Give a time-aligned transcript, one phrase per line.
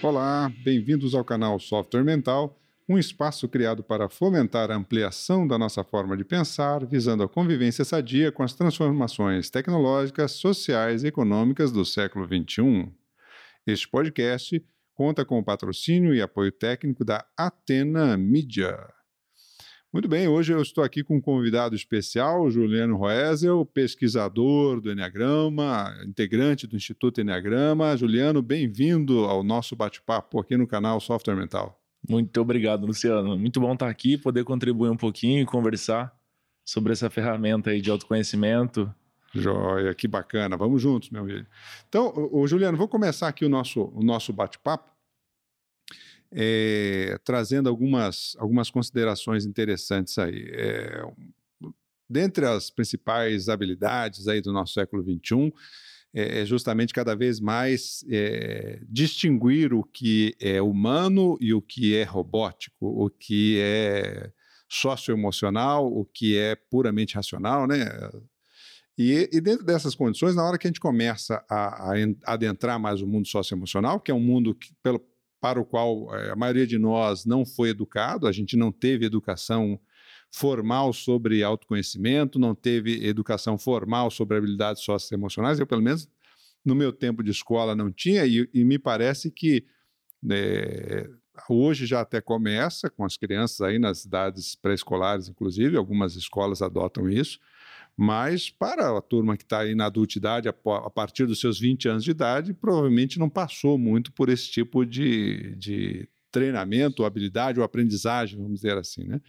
[0.00, 2.56] Olá, bem-vindos ao canal Software Mental,
[2.88, 7.84] um espaço criado para fomentar a ampliação da nossa forma de pensar, visando a convivência
[7.84, 12.92] sadia com as transformações tecnológicas, sociais e econômicas do século XXI.
[13.66, 14.64] Este podcast
[14.94, 18.97] conta com o patrocínio e apoio técnico da Atena Media.
[19.90, 25.94] Muito bem, hoje eu estou aqui com um convidado especial, Juliano Roesel, pesquisador do Enneagrama,
[26.06, 27.96] integrante do Instituto Enneagrama.
[27.96, 31.80] Juliano, bem-vindo ao nosso bate-papo aqui no canal Software Mental.
[32.06, 33.38] Muito obrigado, Luciano.
[33.38, 36.14] Muito bom estar aqui, poder contribuir um pouquinho e conversar
[36.62, 38.94] sobre essa ferramenta aí de autoconhecimento.
[39.34, 40.54] Joia, que bacana.
[40.54, 41.46] Vamos juntos, meu amigo.
[41.88, 44.97] Então, o, Juliano, vou começar aqui o nosso, o nosso bate-papo
[46.32, 50.50] é, trazendo algumas, algumas considerações interessantes aí.
[50.52, 51.02] É,
[52.08, 55.52] dentre as principais habilidades aí do nosso século XXI,
[56.14, 61.94] é, é justamente cada vez mais é, distinguir o que é humano e o que
[61.94, 64.32] é robótico, o que é
[64.68, 67.86] socioemocional, o que é puramente racional, né?
[68.98, 71.94] E, e, dentro dessas condições, na hora que a gente começa a, a
[72.26, 75.00] adentrar mais o mundo socioemocional, que é um mundo que, pelo,
[75.40, 79.04] para o qual eh, a maioria de nós não foi educado, a gente não teve
[79.04, 79.80] educação
[80.30, 85.58] formal sobre autoconhecimento, não teve educação formal sobre habilidades socioemocionais.
[85.58, 86.08] Eu, pelo menos,
[86.64, 89.64] no meu tempo de escola não tinha, e, e me parece que
[90.30, 91.08] é,
[91.48, 97.08] hoje já até começa com as crianças aí nas idades pré-escolares, inclusive, algumas escolas adotam
[97.08, 97.38] isso,
[98.00, 102.04] mas para a turma que está aí na adultidade, a, partir dos seus 20 anos
[102.04, 108.38] de idade, provavelmente não passou muito por esse tipo de, de treinamento, habilidade ou aprendizagem,
[108.38, 109.20] vamos dizer assim, né?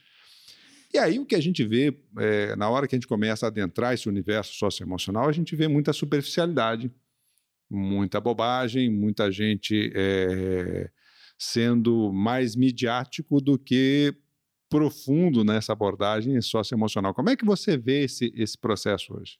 [0.94, 3.50] E aí o que a gente vê, é, na hora que a gente começa a
[3.50, 6.92] adentrar esse universo socioemocional, a gente vê muita superficialidade,
[7.68, 10.92] muita bobagem, muita gente é,
[11.40, 14.14] sendo mais midiático do que
[14.70, 17.14] profundo nessa abordagem socioemocional.
[17.14, 19.38] Como é que você vê esse, esse processo hoje?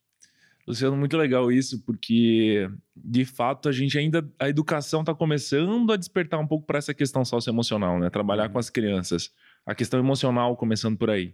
[0.68, 5.98] Luciano, muito legal isso, porque de fato a gente ainda, a educação está começando a
[5.98, 8.10] despertar um pouco para essa questão socioemocional, né?
[8.10, 8.54] Trabalhar uhum.
[8.54, 9.32] com as crianças.
[9.66, 11.34] A questão emocional começando por aí.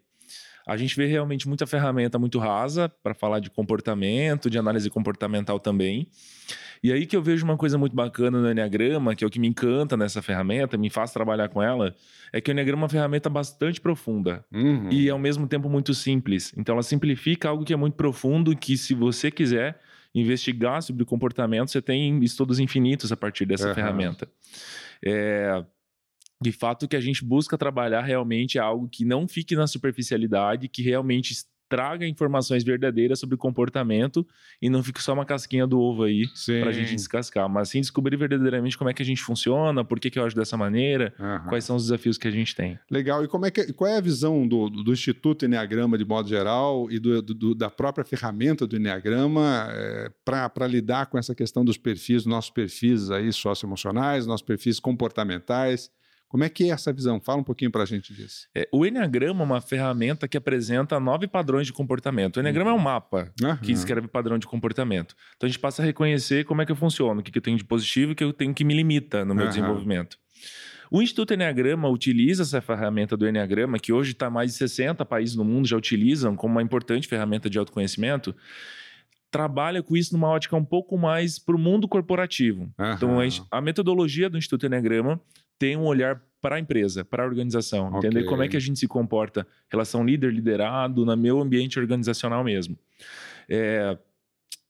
[0.66, 5.60] A gente vê realmente muita ferramenta muito rasa para falar de comportamento, de análise comportamental
[5.60, 6.08] também.
[6.84, 9.40] E aí que eu vejo uma coisa muito bacana no Enneagrama, que é o que
[9.40, 11.96] me encanta nessa ferramenta, me faz trabalhar com ela,
[12.34, 14.90] é que o Enneagrama é uma ferramenta bastante profunda uhum.
[14.92, 16.54] e ao mesmo tempo muito simples.
[16.58, 19.80] Então ela simplifica algo que é muito profundo e que se você quiser
[20.14, 23.76] investigar sobre comportamento, você tem estudos infinitos a partir dessa uhum.
[23.76, 24.28] ferramenta.
[25.04, 25.64] É,
[26.42, 30.68] de fato, que a gente busca trabalhar realmente é algo que não fique na superficialidade,
[30.68, 31.34] que realmente
[31.68, 34.26] traga informações verdadeiras sobre comportamento
[34.62, 36.26] e não fique só uma casquinha do ovo aí
[36.62, 40.00] para a gente descascar, mas sim descobrir verdadeiramente como é que a gente funciona, por
[40.00, 41.50] que, que eu acho dessa maneira, uhum.
[41.50, 42.78] quais são os desafios que a gente tem.
[42.90, 43.24] Legal.
[43.24, 46.90] E como é que, qual é a visão do, do Instituto Enneagrama de modo geral
[46.92, 51.78] e do, do, da própria ferramenta do Enneagrama é, para lidar com essa questão dos
[51.78, 55.90] perfis, nossos perfis aí socioemocionais, nossos perfis comportamentais?
[56.36, 57.18] Como é que é essa visão?
[57.22, 58.50] Fala um pouquinho para a gente disso.
[58.54, 62.36] É, o Enneagrama é uma ferramenta que apresenta nove padrões de comportamento.
[62.36, 62.78] O Enneagrama uhum.
[62.78, 63.56] é um mapa uhum.
[63.56, 65.16] que escreve padrão de comportamento.
[65.38, 67.56] Então a gente passa a reconhecer como é que eu funciono, o que, eu tenho
[67.56, 69.50] de positivo e o que eu tenho que me limita no meu uhum.
[69.50, 70.18] desenvolvimento.
[70.92, 75.38] O Instituto Enneagrama utiliza essa ferramenta do Enneagrama, que hoje está mais de 60 países
[75.38, 78.36] no mundo já utilizam como uma importante ferramenta de autoconhecimento
[79.36, 82.72] trabalha com isso numa ótica um pouco mais para o mundo corporativo.
[82.80, 82.94] Uhum.
[82.94, 83.18] Então,
[83.52, 85.20] a, metodologia do Instituto Enneagrama
[85.60, 87.98] tem um olhar para a empresa, para a organização, okay.
[87.98, 92.78] entender como é que a gente se comporta, relação líder-liderado, no meu ambiente organizacional mesmo.
[93.50, 93.98] É,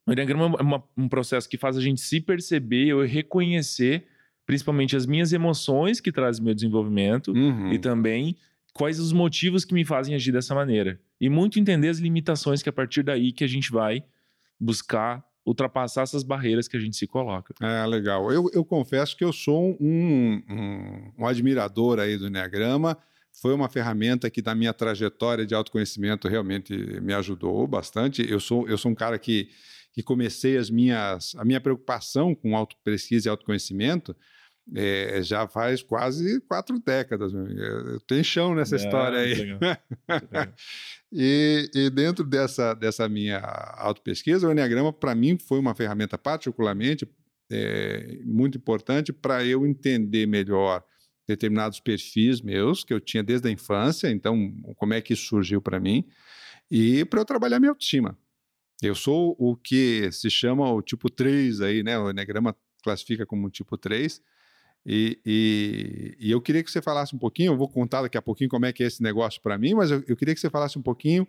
[0.08, 4.08] o Enneagrama é uma, um processo que faz a gente se perceber ou reconhecer,
[4.48, 7.72] principalmente as minhas emoções que trazem meu desenvolvimento uhum.
[7.72, 8.36] e também
[8.74, 11.00] quais os motivos que me fazem agir dessa maneira.
[11.22, 14.04] E muito entender as limitações que a partir daí que a gente vai
[14.60, 17.54] buscar ultrapassar essas barreiras que a gente se coloca.
[17.62, 18.32] É, legal.
[18.32, 22.98] Eu, eu confesso que eu sou um, um, um admirador aí do Enneagrama.
[23.42, 28.26] Foi uma ferramenta que, na minha trajetória de autoconhecimento, realmente me ajudou bastante.
[28.28, 29.50] Eu sou, eu sou um cara que,
[29.94, 34.16] que comecei as minhas, a minha preocupação com auto-pesquisa e autoconhecimento
[34.74, 37.32] é, já faz quase quatro décadas.
[38.08, 39.34] Tem chão nessa é, história aí.
[39.34, 39.60] Legal.
[41.12, 47.08] e, e, dentro dessa, dessa minha autopesquisa, o Enneagrama, para mim, foi uma ferramenta particularmente
[47.52, 50.84] é, muito importante para eu entender melhor
[51.28, 55.62] determinados perfis meus que eu tinha desde a infância, então como é que isso surgiu
[55.62, 56.06] para mim,
[56.70, 58.18] e para eu trabalhar minha autoestima.
[58.82, 61.98] Eu sou o que se chama o tipo 3 aí, né?
[61.98, 64.22] O Enneagrama classifica como tipo 3,
[64.86, 68.22] E, e, e, eu queria que você falasse um pouquinho, eu vou contar daqui a
[68.22, 70.50] pouquinho como é que é esse negócio para mim, mas eu, eu, queria que você
[70.50, 71.28] falasse um pouquinho.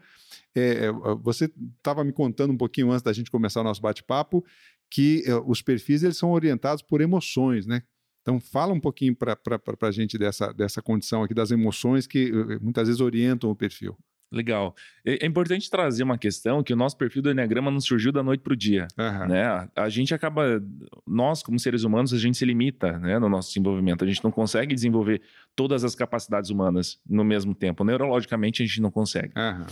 [0.55, 0.91] É,
[1.23, 4.45] você estava me contando um pouquinho antes da gente começar o nosso bate-papo
[4.91, 7.83] que é, os perfis eles são orientados por emoções, né?
[8.23, 9.39] Então, fala um pouquinho para
[9.83, 13.97] a gente dessa, dessa condição aqui das emoções que eh, muitas vezes orientam o perfil.
[14.31, 14.75] Legal.
[15.05, 18.41] É, importante trazer uma questão que o nosso perfil do Enneagrama não surgiu da noite
[18.41, 18.89] para o dia.
[18.99, 19.29] Uhum.
[19.29, 19.45] Né?
[19.45, 20.61] A, a, gente acaba,
[21.07, 24.05] nós como seres humanos, a gente se limita né, no nosso desenvolvimento.
[24.05, 25.23] A gente não consegue desenvolver
[25.55, 27.85] todas as capacidades humanas no mesmo tempo.
[27.85, 29.33] Neurologicamente, a gente não consegue.
[29.37, 29.67] Uhum.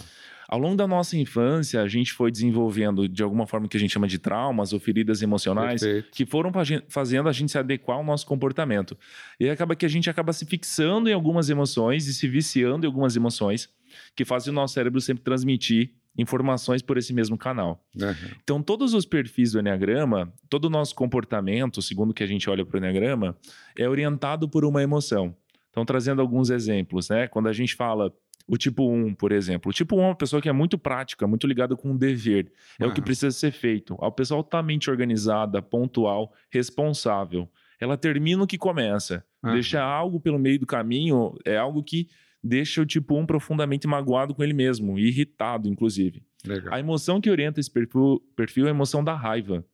[0.49, 3.93] Ao longo da nossa infância, a gente foi desenvolvendo de alguma forma que a gente
[3.93, 6.11] chama de traumas ou feridas emocionais Perfeito.
[6.13, 6.53] que foram
[6.89, 8.97] fazendo a gente se adequar ao nosso comportamento.
[9.41, 12.89] E acaba que a gente acaba se fixando em algumas emoções e se viciando em
[12.89, 13.71] algumas emoções
[14.15, 17.85] que fazem o nosso cérebro sempre transmitir informações por esse mesmo canal.
[18.01, 18.31] Uhum.
[18.43, 22.49] Então, todos os perfis do Enneagrama, todo o nosso comportamento, segundo o que a gente
[22.49, 23.37] olha para o Enneagrama,
[23.77, 25.35] é orientado por uma emoção.
[25.71, 27.27] Então, trazendo alguns exemplos, né?
[27.27, 28.13] Quando a gente fala
[28.47, 29.71] o tipo 1, por exemplo.
[29.71, 32.53] O tipo 1 é uma pessoa que é muito prática, muito ligada com o dever.
[32.79, 32.91] É uhum.
[32.91, 33.97] o que precisa ser feito.
[34.01, 37.49] A pessoa altamente organizada, pontual, responsável.
[37.81, 39.25] Ela termina o que começa.
[39.43, 39.53] Uhum.
[39.53, 42.09] Deixa algo pelo meio do caminho, é algo que
[42.45, 46.23] deixa o tipo 1 profundamente magoado com ele mesmo, irritado, inclusive.
[46.47, 46.75] Legal.
[46.75, 49.65] A emoção que orienta esse perfil, perfil é a emoção da raiva.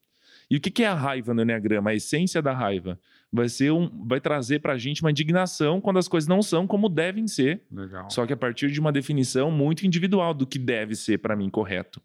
[0.49, 1.91] E o que é a raiva no Enneagrama?
[1.91, 2.99] A essência da raiva
[3.33, 6.67] vai ser um, vai trazer para a gente uma indignação quando as coisas não são
[6.67, 7.63] como devem ser.
[7.71, 8.09] Legal.
[8.11, 11.51] Só que a partir de uma definição muito individual do que deve ser para mim
[11.51, 12.01] correto.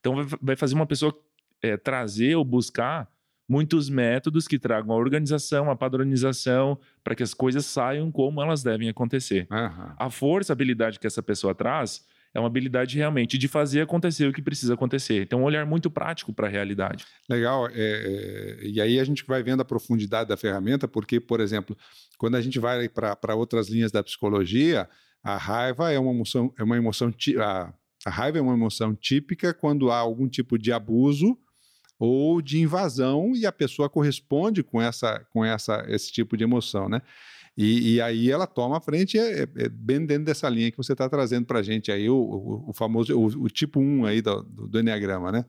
[0.00, 1.14] Então vai fazer uma pessoa
[1.62, 3.10] é, trazer ou buscar
[3.48, 8.62] muitos métodos que tragam a organização, a padronização, para que as coisas saiam como elas
[8.62, 9.46] devem acontecer.
[9.50, 9.94] Uhum.
[9.98, 12.04] A força, a habilidade que essa pessoa traz
[12.34, 15.22] é uma habilidade realmente de fazer acontecer o que precisa acontecer.
[15.22, 17.06] Então, um olhar muito prático para a realidade.
[17.28, 17.68] Legal.
[17.68, 21.76] É, é, e aí a gente vai vendo a profundidade da ferramenta, porque, por exemplo,
[22.18, 24.86] quando a gente vai para outras linhas da psicologia,
[25.22, 27.72] a raiva é uma emoção, é uma emoção a,
[28.04, 31.36] a raiva é uma emoção típica quando há algum tipo de abuso
[31.98, 36.88] ou de invasão e a pessoa corresponde com essa com essa esse tipo de emoção,
[36.88, 37.02] né?
[37.60, 40.76] E, e, aí ela toma a frente, é, é, é bem dentro dessa linha que
[40.76, 44.06] você está trazendo para a gente aí, o, o, o famoso, o, o, tipo 1
[44.06, 45.40] aí do, do, do Enneagrama, né?
[45.40, 45.44] O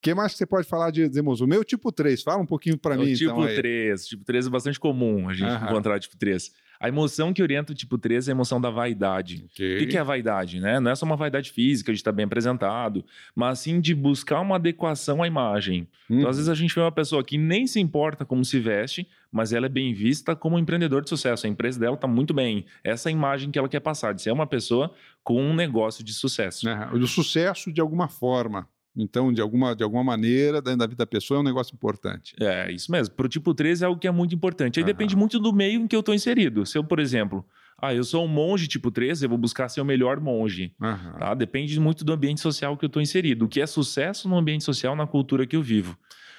[0.00, 1.40] que mais que você pode falar de Zemus?
[1.40, 3.12] O meu tipo 3, fala um pouquinho para mim.
[3.12, 6.52] O tipo então, 3, tipo 3 é bastante comum a gente encontrar tipo 3.
[6.80, 9.46] A emoção que orienta o tipo 3 é a emoção da vaidade.
[9.52, 9.84] Okay.
[9.84, 10.60] O que é a vaidade?
[10.60, 10.78] Né?
[10.80, 14.56] Não é só uma vaidade física de estar bem apresentado, mas sim de buscar uma
[14.56, 15.88] adequação à imagem.
[16.10, 16.18] Hum.
[16.18, 19.08] Então, às vezes, a gente vê uma pessoa que nem se importa como se veste,
[19.30, 21.46] mas ela é bem vista como um empreendedor de sucesso.
[21.46, 22.64] A empresa dela está muito bem.
[22.82, 24.92] Essa é a imagem que ela quer passar, de ser uma pessoa
[25.22, 26.68] com um negócio de sucesso.
[26.68, 28.68] É, o sucesso de alguma forma.
[28.96, 32.34] Então, de alguma, de alguma maneira, dentro da vida da pessoa é um negócio importante.
[32.40, 33.14] É, isso mesmo.
[33.14, 34.78] Para o tipo 13 é algo que é muito importante.
[34.78, 34.86] Aí uhum.
[34.86, 36.64] depende muito do meio em que eu estou inserido.
[36.64, 37.44] Se eu, por exemplo,
[37.78, 40.72] ah, eu sou um monge tipo 13, eu vou buscar ser o melhor monge.
[40.80, 41.18] Uhum.
[41.18, 41.34] Tá?
[41.34, 43.44] Depende muito do ambiente social que eu estou inserido.
[43.44, 45.96] O que é sucesso no ambiente social, na cultura que eu vivo.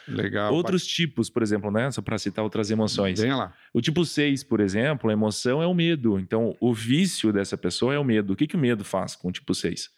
[0.07, 0.53] Legal.
[0.53, 1.91] Outros tipos, por exemplo, né?
[1.91, 3.19] Só para citar outras emoções.
[3.19, 3.53] Venha lá.
[3.73, 6.17] O tipo 6, por exemplo, a emoção é o medo.
[6.17, 8.33] Então, o vício dessa pessoa é o medo.
[8.33, 9.89] O que, que o medo faz com o tipo 6?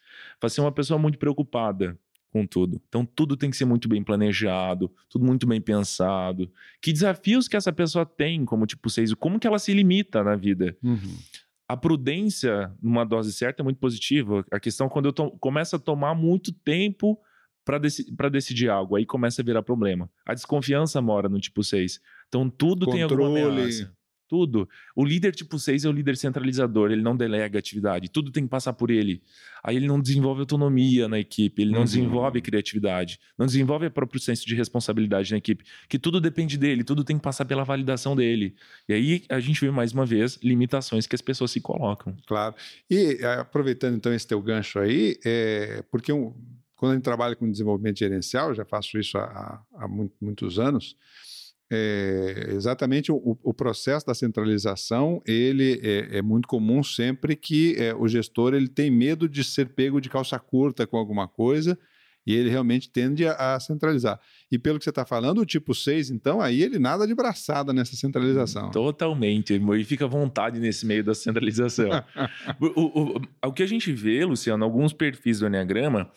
[0.42, 1.98] Faz ser uma pessoa muito preocupada
[2.32, 2.82] com tudo.
[2.88, 6.52] Então, tudo tem que ser muito bem planejado, tudo muito bem pensado.
[6.82, 9.14] Que desafios que essa pessoa tem como tipo 6?
[9.16, 10.78] Como que ela se limita na vida?
[10.84, 11.18] Uhum.
[11.68, 14.46] A prudência, numa dose certa, é muito positiva.
[14.52, 17.20] A questão é quando eu começo a tomar muito tempo
[17.66, 20.10] para deci decidir algo, aí começa a virar problema.
[20.26, 22.00] A desconfiança mora no tipo 6.
[22.28, 22.92] Então, tudo Controle.
[22.92, 23.94] tem alguma ameaça.
[24.30, 24.70] Tudo.
[24.96, 28.50] O líder tipo 6 é o líder centralizador, ele não delega atividade, tudo tem que
[28.50, 29.24] passar por ele.
[29.64, 31.86] Aí ele não desenvolve autonomia na equipe, ele não uhum.
[31.86, 36.84] desenvolve criatividade, não desenvolve o próprio senso de responsabilidade na equipe, que tudo depende dele,
[36.84, 38.56] tudo tem que passar pela validação dele.
[38.88, 42.16] E aí a gente vê mais uma vez limitações que as pessoas se colocam.
[42.28, 42.54] Claro.
[42.88, 46.36] E eh, aproveitando então esse teu gancho aí, é, porque um,
[46.76, 49.88] quando a gente trabalha com desenvolvimento gerencial, já faço isso há, há
[50.22, 50.96] muitos anos,
[51.72, 57.94] é, exatamente o, o, processo da centralização ele é, é muito comum sempre que é,
[57.94, 61.78] o gestor ele tem medo de ser pego de calça curta com alguma coisa
[62.26, 64.20] e ele realmente tende a, a centralizar.
[64.52, 67.74] E pelo que você está falando, o tipo 6, então, aí ele nada de braçada
[67.74, 68.70] nessa centralização.
[68.72, 71.90] Totalmente, e fica à vontade nesse meio da centralização.
[72.62, 76.12] o, o, o, que a gente vê, Luciano, alguns perfis do Enneagrama,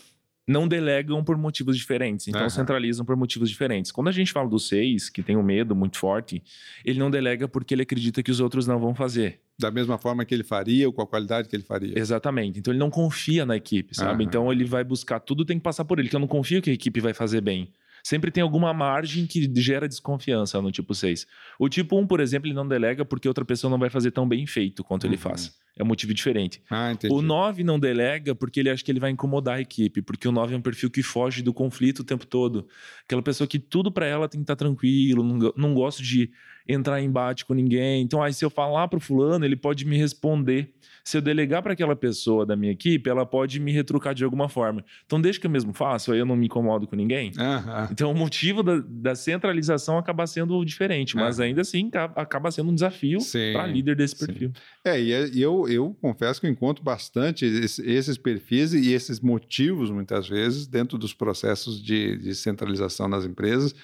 [0.46, 2.50] não delegam por motivos diferentes, então uhum.
[2.50, 3.92] centralizam por motivos diferentes.
[3.92, 6.42] Quando a gente fala do seis, que tem um medo muito forte,
[6.84, 9.40] ele não delega porque ele acredita que os outros não vão fazer.
[9.58, 11.96] Da mesma forma que ele faria ou com a qualidade que ele faria.
[11.96, 12.58] Exatamente.
[12.58, 14.22] Então ele não confia na equipe, sabe?
[14.22, 14.28] Uhum.
[14.28, 16.70] Então ele vai buscar tudo, tem que passar por ele, que eu não confio que
[16.70, 17.70] a equipe vai fazer bem.
[18.02, 21.26] Sempre tem alguma margem que gera desconfiança no tipo 6.
[21.58, 24.28] O tipo 1, por exemplo, ele não delega porque outra pessoa não vai fazer tão
[24.28, 25.10] bem feito quanto uhum.
[25.10, 25.56] ele faz.
[25.76, 26.60] É um motivo diferente.
[26.68, 30.28] Ah, o 9 não delega porque ele acha que ele vai incomodar a equipe, porque
[30.28, 32.68] o 9 é um perfil que foge do conflito o tempo todo.
[33.04, 36.30] Aquela pessoa que tudo para ela tem que estar tá tranquilo, não, não gosto de
[36.68, 38.02] entrar em embate com ninguém.
[38.02, 40.72] Então, aí se eu falar para o fulano, ele pode me responder.
[41.04, 44.48] Se eu delegar para aquela pessoa da minha equipe, ela pode me retrucar de alguma
[44.48, 44.84] forma.
[45.04, 47.32] Então, deixa que eu mesmo faço, aí eu não me incomodo com ninguém.
[47.36, 47.88] Uhum.
[47.90, 51.46] Então, o motivo da, da, centralização acaba sendo diferente, mas uhum.
[51.46, 53.18] ainda assim acaba sendo um desafio
[53.52, 54.52] para líder desse perfil.
[54.54, 54.62] Sim.
[54.84, 60.28] É, e eu, eu confesso que eu encontro bastante esses perfis e esses motivos, muitas
[60.28, 63.74] vezes, dentro dos processos de, de centralização nas empresas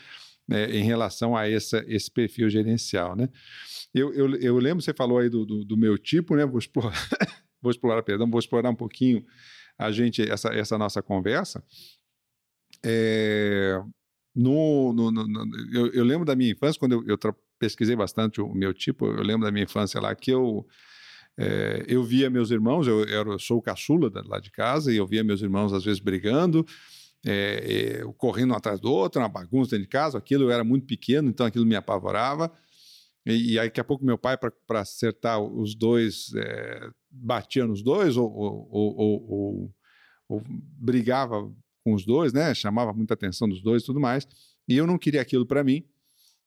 [0.48, 3.28] né, em relação a essa, esse perfil gerencial, né?
[3.94, 6.46] Eu, eu, eu lembro, você falou aí do, do, do meu tipo, né?
[6.46, 6.94] Vou explorar,
[7.60, 9.24] vou explorar, perdão, vou explorar um pouquinho
[9.78, 11.62] a gente, essa, essa nossa conversa.
[12.84, 13.80] É,
[14.34, 17.18] no, no, no eu, eu, lembro da minha infância, quando eu, eu
[17.58, 20.66] pesquisei bastante o meu tipo, eu lembro da minha infância lá que eu
[21.36, 25.06] é, eu via meus irmãos, eu, eu sou o caçula lá de casa, e eu
[25.06, 26.66] via meus irmãos às vezes brigando,
[27.26, 30.64] é, é, correndo um atrás do outro, uma bagunça dentro de casa, aquilo eu era
[30.64, 32.52] muito pequeno, então aquilo me apavorava.
[33.26, 37.82] E, e aí, daqui a pouco, meu pai, para acertar os dois, é, batia nos
[37.82, 39.74] dois ou, ou, ou,
[40.28, 41.52] ou, brigava
[41.84, 42.54] com os dois, né?
[42.54, 44.26] chamava muita atenção dos dois e tudo mais.
[44.66, 45.84] E eu não queria aquilo para mim.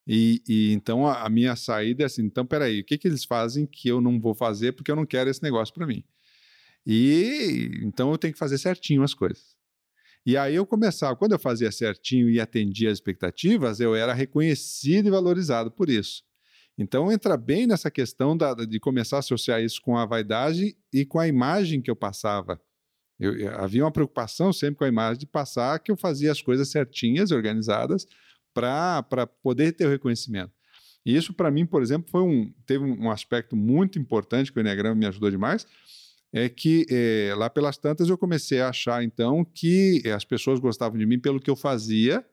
[0.07, 3.23] E, e, então a, a, minha saída é assim: então peraí, o que, que eles
[3.23, 6.03] fazem que eu não vou fazer porque eu não quero esse negócio para mim?
[6.85, 9.55] E então eu tenho que fazer certinho as coisas.
[10.25, 15.07] E aí eu começava, quando eu fazia certinho e atendia as expectativas, eu era reconhecido
[15.07, 16.23] e valorizado por isso.
[16.77, 21.05] Então entra bem nessa questão da, de começar a associar isso com a vaidade e
[21.05, 22.61] com a imagem que eu passava.
[23.19, 26.41] Eu, eu, havia uma preocupação sempre com a imagem de passar que eu fazia as
[26.41, 28.07] coisas certinhas, organizadas,
[28.53, 30.51] para poder ter o reconhecimento.
[31.05, 34.61] E isso, para mim, por exemplo, foi um, teve um aspecto muito importante que o
[34.61, 35.65] Enneagrama me ajudou demais,
[36.33, 40.97] é que é, lá pelas tantas eu comecei a achar então que as pessoas gostavam
[40.97, 42.25] de mim pelo que eu fazia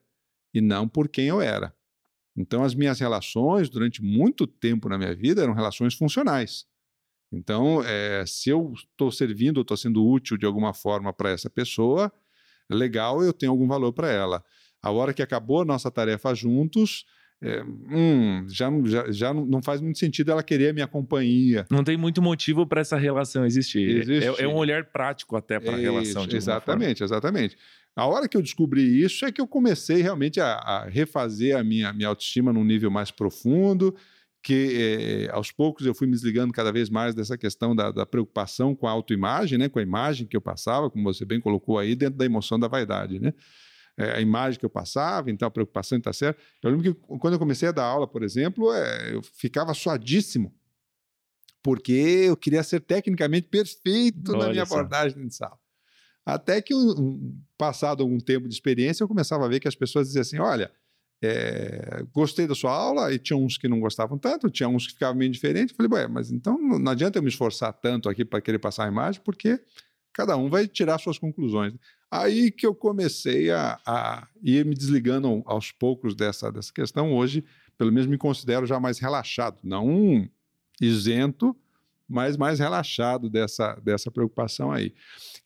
[0.55, 1.75] e não por quem eu era.
[2.37, 6.67] Então as minhas relações durante muito tempo na minha vida eram relações funcionais.
[7.31, 12.11] Então, é, se eu estou servindo, estou sendo útil de alguma forma para essa pessoa,
[12.71, 14.43] legal, eu tenho algum valor para ela.
[14.81, 17.05] A hora que acabou a nossa tarefa juntos,
[17.41, 21.67] é, hum, já, já, já não faz muito sentido ela querer a minha companhia.
[21.71, 24.11] Não tem muito motivo para essa relação existir.
[24.11, 26.27] É, é, um olhar prático até para a relação.
[26.31, 27.57] exatamente, exatamente.
[27.95, 31.63] A hora que eu descobri isso é que eu comecei realmente a, a refazer a
[31.63, 33.95] minha, minha autoestima num nível mais profundo,
[34.43, 38.07] que é, aos poucos eu fui me desligando cada vez mais dessa questão da, da,
[38.07, 41.79] preocupação com a autoimagem, né, com a imagem que eu passava, como você bem colocou
[41.79, 43.33] aí, dentro da emoção da vaidade, né?
[43.99, 46.41] É, a imagem que eu passava, então a preocupação está certa.
[46.63, 50.55] Eu lembro que quando eu comecei a dar aula, por exemplo, é, eu ficava suadíssimo,
[51.63, 55.59] porque eu queria ser tecnicamente perfeito Olha na minha abordagem de sala.
[56.25, 60.07] Até que, um, passado algum tempo de experiência, eu começava a ver que as pessoas
[60.07, 60.71] diziam assim: olha,
[61.21, 64.93] é, gostei da sua aula, e tinha uns que não gostavam tanto, tinha uns que
[64.93, 65.75] ficavam meio diferentes.
[65.75, 68.89] Falei, ué, mas então não adianta eu me esforçar tanto aqui para querer passar a
[68.89, 69.61] imagem, porque
[70.13, 71.75] cada um vai tirar suas conclusões.
[72.11, 77.13] Aí que eu comecei a, a ir me desligando aos poucos dessa, dessa questão.
[77.13, 77.45] Hoje,
[77.77, 80.29] pelo menos, me considero já mais relaxado, não
[80.81, 81.55] isento,
[82.09, 84.95] mas mais relaxado dessa, dessa preocupação aí.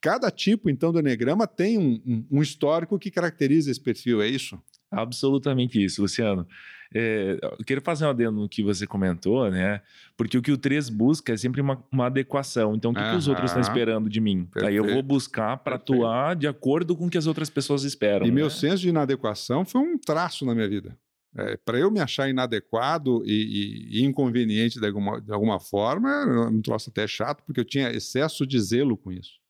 [0.01, 4.29] Cada tipo, então, do Enneagrama tem um, um, um histórico que caracteriza esse perfil, é
[4.29, 4.61] isso?
[4.93, 6.47] Absolutamente isso, Luciano.
[6.95, 9.81] É, eu quero fazer um adendo no que você comentou, né?
[10.17, 12.75] Porque o que o 3 busca é sempre uma, uma adequação.
[12.75, 14.45] Então, o que, que os outros estão esperando de mim?
[14.45, 14.69] Perfeito.
[14.69, 18.27] Aí eu vou buscar para atuar de acordo com o que as outras pessoas esperam.
[18.27, 18.35] E né?
[18.35, 20.97] meu senso de inadequação foi um traço na minha vida.
[21.35, 26.11] É, para eu me achar inadequado e, e, e inconveniente de alguma, de alguma forma,
[26.11, 29.41] era um troço até chato, porque eu tinha excesso de zelo com isso.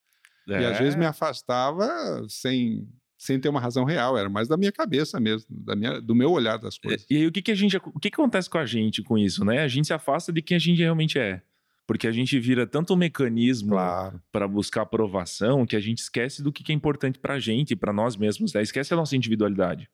[0.49, 0.62] É.
[0.62, 1.08] E às vezes me é.
[1.08, 1.88] afastava
[2.28, 2.88] sem
[3.23, 6.33] sem ter uma razão real, era mais da minha cabeça mesmo, da minha, do meu
[6.33, 7.07] olhar das coisas.
[7.09, 9.17] E aí o que, que a gente, o que, que acontece com a gente com
[9.17, 9.61] isso, né?
[9.61, 11.41] A gente se afasta de quem a gente realmente é.
[11.87, 14.21] Porque a gente vira tanto um mecanismo claro.
[14.33, 17.76] para buscar aprovação que a gente esquece do que, que é importante para a gente,
[17.76, 18.61] para nós mesmos, né?
[18.61, 19.88] esquece a nossa individualidade.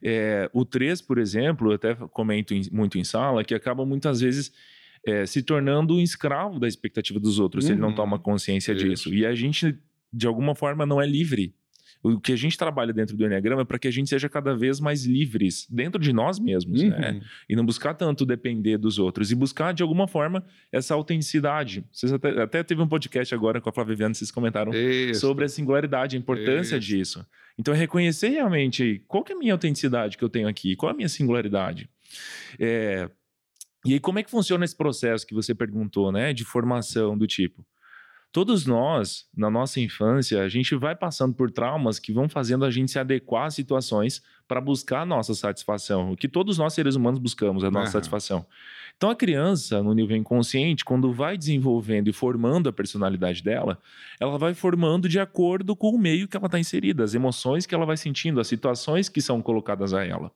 [0.00, 4.20] É, o 3, por exemplo, eu até comento em, muito em sala, que acaba muitas
[4.20, 4.52] vezes
[5.04, 7.66] é, se tornando um escravo da expectativa dos outros, uhum.
[7.66, 7.96] se ele não uhum.
[7.96, 8.86] toma consciência Isso.
[8.86, 9.14] disso.
[9.14, 9.76] E a gente,
[10.12, 11.52] de alguma forma, não é livre
[12.04, 14.54] o que a gente trabalha dentro do Enneagrama é para que a gente seja cada
[14.54, 16.88] vez mais livres dentro de nós mesmos, né?
[16.88, 17.00] uhum.
[17.00, 17.20] né?
[17.48, 21.82] E não buscar tanto depender dos outros e buscar, de alguma forma, essa autenticidade.
[21.90, 25.20] Vocês até, até teve um podcast agora com a Flávia Viana, vocês comentaram Isso.
[25.20, 26.86] sobre a singularidade, a importância Isso.
[26.86, 27.26] disso.
[27.58, 30.90] Então, é reconhecer realmente qual que é a minha autenticidade que eu tenho aqui, qual
[30.90, 31.88] é a minha singularidade.
[32.60, 33.08] É...
[33.86, 36.34] E aí, como é que funciona esse processo que você perguntou, né?
[36.34, 37.64] De formação do tipo?
[38.34, 42.70] Todos nós, na nossa infância, a gente vai passando por traumas que vão fazendo a
[42.70, 46.10] gente se adequar a situações para buscar a nossa satisfação.
[46.10, 47.92] O que todos nós seres humanos buscamos, a nossa uhum.
[47.92, 48.44] satisfação.
[48.96, 53.78] Então a criança, no nível inconsciente, quando vai desenvolvendo e formando a personalidade dela,
[54.18, 57.74] ela vai formando de acordo com o meio que ela está inserida, as emoções que
[57.76, 60.32] ela vai sentindo, as situações que são colocadas a ela.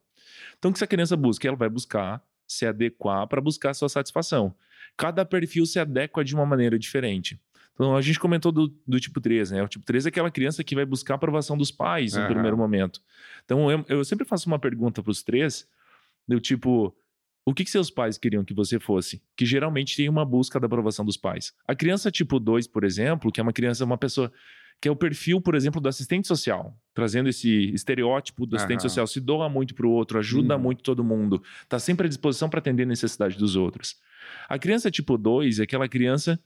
[0.56, 1.48] Então o que essa criança busca?
[1.48, 4.54] Ela vai buscar se adequar para buscar a sua satisfação.
[4.96, 7.40] Cada perfil se adequa de uma maneira diferente.
[7.78, 9.62] Então, a gente comentou do, do tipo 3, né?
[9.62, 12.22] O tipo 3 é aquela criança que vai buscar a aprovação dos pais uhum.
[12.22, 13.00] no primeiro momento.
[13.44, 15.64] Então, eu, eu sempre faço uma pergunta para os três,
[16.26, 16.92] do tipo,
[17.46, 19.22] o que, que, seus pais queriam que você fosse?
[19.36, 21.52] Que geralmente tem uma busca da aprovação dos pais.
[21.68, 24.32] A criança tipo 2, por exemplo, que é uma criança, uma pessoa
[24.80, 29.06] que é o perfil, por exemplo, do assistente social, trazendo esse estereótipo do assistente social,
[29.06, 30.62] se doa muito para o outro, ajuda uhum.
[30.62, 33.96] muito todo mundo, está sempre à disposição para atender a necessidade dos outros.
[34.48, 36.40] A criança tipo 2 é aquela criança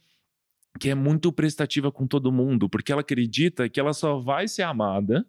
[0.78, 4.62] que é muito prestativa com todo mundo, porque ela acredita que ela só vai ser
[4.62, 5.26] amada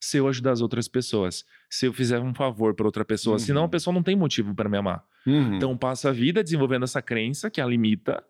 [0.00, 3.38] se eu ajudar as outras pessoas, se eu fizer um favor para outra pessoa, uhum.
[3.38, 5.04] senão a pessoa não tem motivo para me amar.
[5.26, 5.56] Uhum.
[5.56, 8.22] Então passa a vida desenvolvendo essa crença que a limita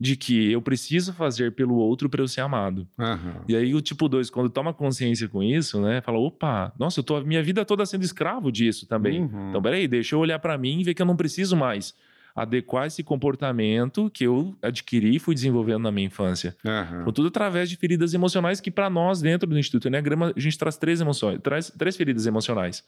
[0.00, 2.88] de que eu preciso fazer pelo outro para eu ser amado.
[2.98, 3.44] Uhum.
[3.46, 7.04] E aí o tipo 2, quando toma consciência com isso, né, fala, opa, nossa, eu
[7.04, 9.22] tô a minha vida toda sendo escravo disso também.
[9.22, 9.50] Uhum.
[9.50, 11.94] Então, peraí, deixa eu olhar para mim e ver que eu não preciso mais
[12.34, 16.56] adequar esse comportamento que eu adquiri e fui desenvolvendo na minha infância.
[16.64, 17.12] Uhum.
[17.12, 20.76] tudo através de feridas emocionais que, para nós, dentro do Instituto Enneagrama, a gente traz
[20.76, 22.84] três emoções, traz três feridas emocionais.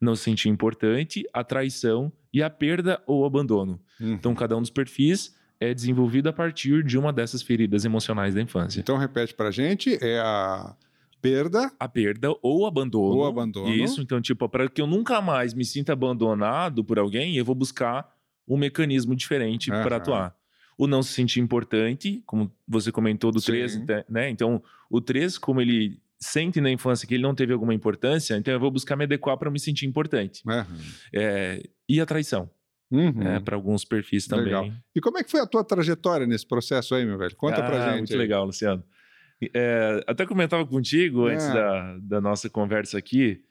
[0.00, 3.80] Não se sentir importante, a traição e a perda ou abandono.
[4.00, 4.12] Uhum.
[4.12, 8.40] Então, cada um dos perfis é desenvolvido a partir de uma dessas feridas emocionais da
[8.40, 8.80] infância.
[8.80, 10.74] Então, repete para a gente, é a
[11.20, 11.72] perda.
[11.78, 13.16] A perda ou abandono.
[13.16, 13.68] Ou abandono.
[13.74, 17.54] Isso, então, tipo, para que eu nunca mais me sinta abandonado por alguém, eu vou
[17.54, 18.08] buscar
[18.48, 19.82] um mecanismo diferente uhum.
[19.82, 20.34] para atuar.
[20.76, 24.30] O não se sentir importante, como você comentou do 3, né?
[24.30, 28.52] Então, o 3, como ele sente na infância que ele não teve alguma importância, então
[28.52, 30.42] eu vou buscar me adequar para me sentir importante.
[30.46, 30.78] Uhum.
[31.12, 32.50] É, e a traição.
[32.90, 33.22] Uhum.
[33.22, 34.46] É, para alguns perfis também.
[34.46, 34.70] Legal.
[34.94, 37.36] E como é que foi a tua trajetória nesse processo aí, meu velho?
[37.36, 37.98] Conta ah, pra gente.
[37.98, 38.18] Muito aí.
[38.18, 38.82] legal, Luciano.
[39.54, 41.34] É, até comentava contigo é.
[41.34, 43.42] antes da, da nossa conversa aqui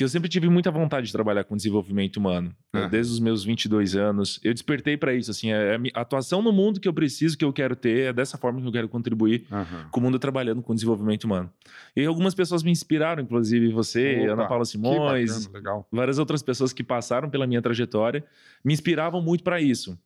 [0.00, 2.54] que eu sempre tive muita vontade de trabalhar com desenvolvimento humano.
[2.72, 2.88] Uhum.
[2.88, 5.30] Desde os meus 22 anos, eu despertei para isso.
[5.30, 8.38] Assim, é a atuação no mundo que eu preciso, que eu quero ter, é dessa
[8.38, 9.90] forma que eu quero contribuir uhum.
[9.90, 11.52] com o mundo trabalhando com desenvolvimento humano.
[11.94, 16.72] E algumas pessoas me inspiraram, inclusive você, Opa, Ana Paula Simões, bacana, várias outras pessoas
[16.72, 18.24] que passaram pela minha trajetória,
[18.64, 19.98] me inspiravam muito para isso.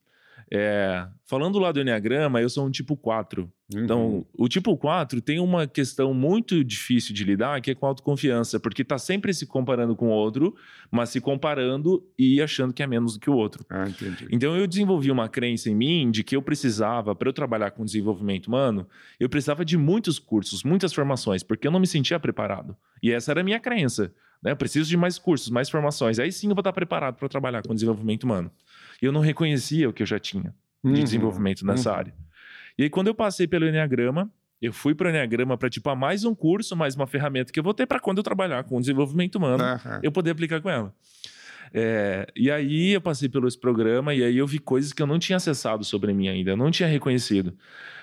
[0.52, 3.50] É, falando lá do Enneagrama, eu sou um tipo 4.
[3.68, 3.84] Então, uhum.
[3.84, 8.60] Então, o tipo 4 tem uma questão muito difícil de lidar, que é com autoconfiança,
[8.60, 10.54] porque está sempre se comparando com o outro,
[10.90, 13.64] mas se comparando e achando que é menos do que o outro.
[13.70, 14.28] Ah, entendi.
[14.30, 17.84] Então, eu desenvolvi uma crença em mim de que eu precisava, para eu trabalhar com
[17.84, 18.86] desenvolvimento humano,
[19.18, 22.76] eu precisava de muitos cursos, muitas formações, porque eu não me sentia preparado.
[23.02, 24.12] E essa era a minha crença.
[24.44, 24.52] Né?
[24.52, 26.18] Eu preciso de mais cursos, mais formações.
[26.18, 28.50] Aí sim eu vou estar preparado para trabalhar com desenvolvimento humano.
[29.00, 31.96] E eu não reconhecia o que eu já tinha de uhum, desenvolvimento nessa uhum.
[31.96, 32.14] área.
[32.78, 34.30] E aí, quando eu passei pelo Enneagrama,
[34.60, 37.64] eu fui para o Enneagrama para, tipo, mais um curso, mais uma ferramenta que eu
[37.64, 40.00] vou ter para quando eu trabalhar com desenvolvimento humano, uhum.
[40.02, 40.94] eu poder aplicar com ela.
[41.76, 45.06] É, e aí eu passei pelo esse programa e aí eu vi coisas que eu
[45.08, 47.52] não tinha acessado sobre mim ainda, eu não tinha reconhecido.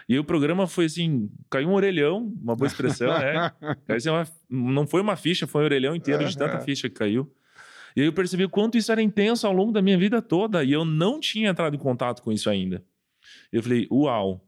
[0.10, 3.52] E o programa foi assim, caiu um orelhão, uma boa expressão, né?
[3.88, 7.32] Assim, uma, não foi uma ficha, foi um orelhão inteiro de tanta ficha que caiu.
[7.96, 10.64] E aí eu percebi o quanto isso era intenso ao longo da minha vida toda
[10.64, 12.84] e eu não tinha entrado em contato com isso ainda.
[13.52, 14.46] Eu falei, uau.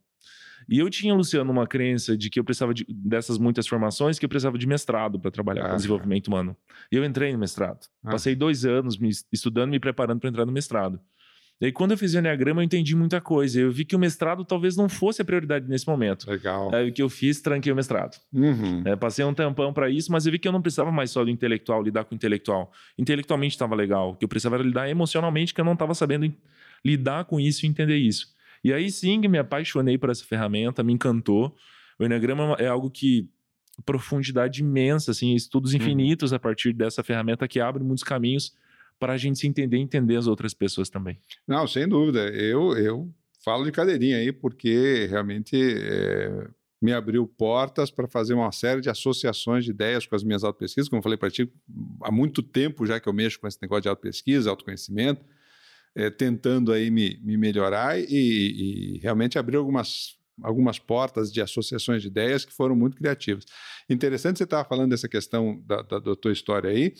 [0.67, 4.25] E eu tinha, Luciano, uma crença de que eu precisava de, dessas muitas formações, que
[4.25, 6.55] eu precisava de mestrado para trabalhar ah, com desenvolvimento humano.
[6.91, 7.85] E eu entrei no mestrado.
[8.03, 8.11] Ah.
[8.11, 10.99] Passei dois anos me, estudando, me preparando para entrar no mestrado.
[11.63, 13.57] E aí, quando eu fiz o Enneagrama, eu entendi muita coisa.
[13.57, 16.29] Eu vi que o mestrado talvez não fosse a prioridade nesse momento.
[16.29, 16.75] Legal.
[16.75, 18.19] Aí o que eu fiz, tranquei o mestrado.
[18.33, 18.81] Uhum.
[18.83, 21.23] É, passei um tampão para isso, mas eu vi que eu não precisava mais só
[21.23, 22.69] do intelectual, lidar com o intelectual.
[22.97, 24.09] Intelectualmente estava legal.
[24.09, 26.29] O que eu precisava era lidar emocionalmente, que eu não estava sabendo
[26.83, 28.27] lidar com isso e entender isso.
[28.61, 31.55] E aí sim me apaixonei por essa ferramenta, me encantou.
[31.97, 33.29] O Enneagrama é algo que
[33.85, 35.77] profundidade imensa, assim, estudos uhum.
[35.77, 36.35] infinitos uhum.
[36.35, 38.51] a partir dessa ferramenta que abre muitos caminhos
[38.99, 41.19] para a gente se entender e entender as outras pessoas também.
[41.47, 42.29] Não, sem dúvida.
[42.29, 46.47] Eu, eu falo de cadeirinha aí porque realmente é,
[46.81, 50.89] me abriu portas para fazer uma série de associações de ideias com as minhas autopesquisas,
[50.89, 51.49] como eu falei para ti,
[52.01, 55.23] há muito tempo já que eu mexo com esse negócio de autopesquisa, autoconhecimento,
[55.95, 62.01] é, tentando aí me, me melhorar e, e, realmente abriu algumas, algumas portas de associações
[62.01, 63.45] de ideias que foram muito criativas.
[63.89, 66.93] Interessante você estar falando dessa questão da, da, da tua história aí,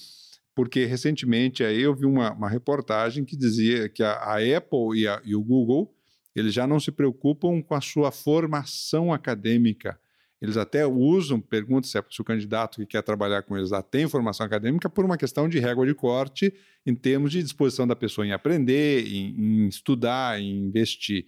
[0.55, 5.07] porque recentemente aí eu vi uma, uma reportagem que dizia que a, a Apple e,
[5.07, 5.93] a, e o Google
[6.35, 9.99] eles já não se preocupam com a sua formação acadêmica.
[10.41, 13.81] Eles até usam, perguntam se, é, se o candidato que quer trabalhar com eles lá
[13.81, 16.53] tem formação acadêmica por uma questão de régua de corte
[16.85, 21.25] em termos de disposição da pessoa em aprender, em, em estudar, em investir.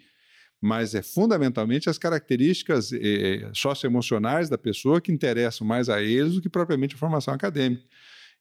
[0.60, 6.42] Mas é fundamentalmente as características eh, socioemocionais da pessoa que interessam mais a eles do
[6.42, 7.84] que propriamente a formação acadêmica.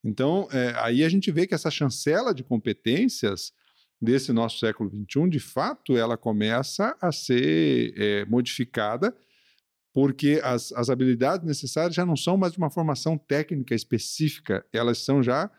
[0.05, 3.53] Então, é, aí a gente vê que essa chancela de competências
[4.01, 9.17] desse nosso século XXI, de fato, ela começa a ser é, modificada,
[9.95, 14.99] porque as, as habilidades necessárias já não são mais de uma formação técnica específica, elas
[14.99, 15.51] são já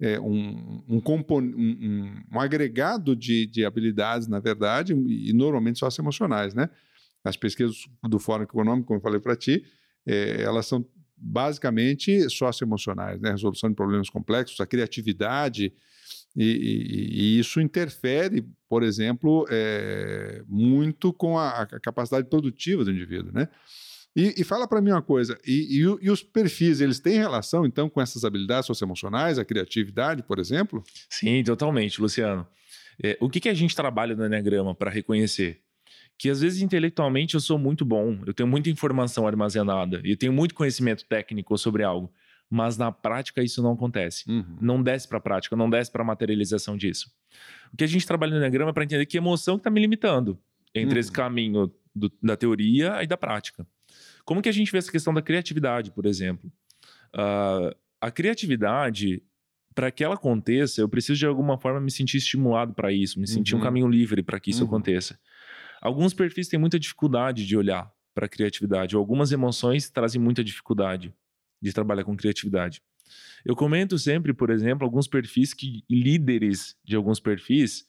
[0.00, 6.68] é, um, um, um, um, agregado de, de habilidades, na verdade, e normalmente socioemocionais, né?
[7.22, 9.64] As pesquisas do Fórum Econômico, como eu falei para ti,
[10.04, 10.84] é, elas são
[11.22, 13.30] basicamente socioemocionais, né?
[13.30, 15.72] Resolução de problemas complexos, a criatividade,
[16.34, 22.90] e, e, e, isso interfere, por exemplo, é, muito com a, a, capacidade produtiva do
[22.90, 23.48] indivíduo, né?
[24.16, 28.00] E, e fala para mim uma coisa, e, os perfis, eles têm relação, então, com
[28.00, 30.82] essas habilidades socioemocionais, a criatividade, por exemplo?
[31.08, 32.46] Sim, totalmente, Luciano.
[33.02, 35.60] É, o que, que a gente trabalha no Enneagrama para reconhecer?
[36.18, 40.32] Que às vezes intelectualmente eu sou muito bom, eu tenho muita informação armazenada e tenho
[40.32, 42.12] muito conhecimento técnico sobre algo
[42.52, 44.30] mas na prática isso não acontece.
[44.30, 44.58] Uhum.
[44.60, 47.10] Não desce para a prática, não desce para a materialização disso.
[47.72, 50.38] O que a gente trabalha no Enneagrama é para entender que emoção está me limitando
[50.74, 51.00] entre uhum.
[51.00, 53.66] esse caminho do, da teoria e da prática.
[54.22, 56.52] Como que a gente vê essa questão da criatividade, por exemplo?
[57.14, 59.22] Uh, a criatividade,
[59.74, 63.26] para que ela aconteça, eu preciso de alguma forma me sentir estimulado para isso, me
[63.26, 63.60] sentir uhum.
[63.60, 64.68] um caminho livre para que isso uhum.
[64.68, 65.18] aconteça.
[65.82, 71.12] Alguns perfis têm muita dificuldade de olhar para a criatividade, algumas emoções trazem muita dificuldade
[71.60, 72.80] de trabalhar com criatividade.
[73.44, 77.84] Eu comento sempre, por exemplo, alguns perfis que líderes de alguns perfis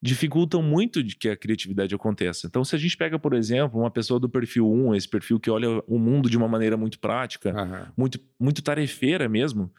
[0.00, 2.46] dificultam muito de que a criatividade aconteça.
[2.46, 5.50] Então, se a gente pega, por exemplo, uma pessoa do perfil 1, esse perfil que
[5.50, 7.92] olha o mundo de uma maneira muito prática, uhum.
[7.96, 9.72] muito, muito tarefeira mesmo,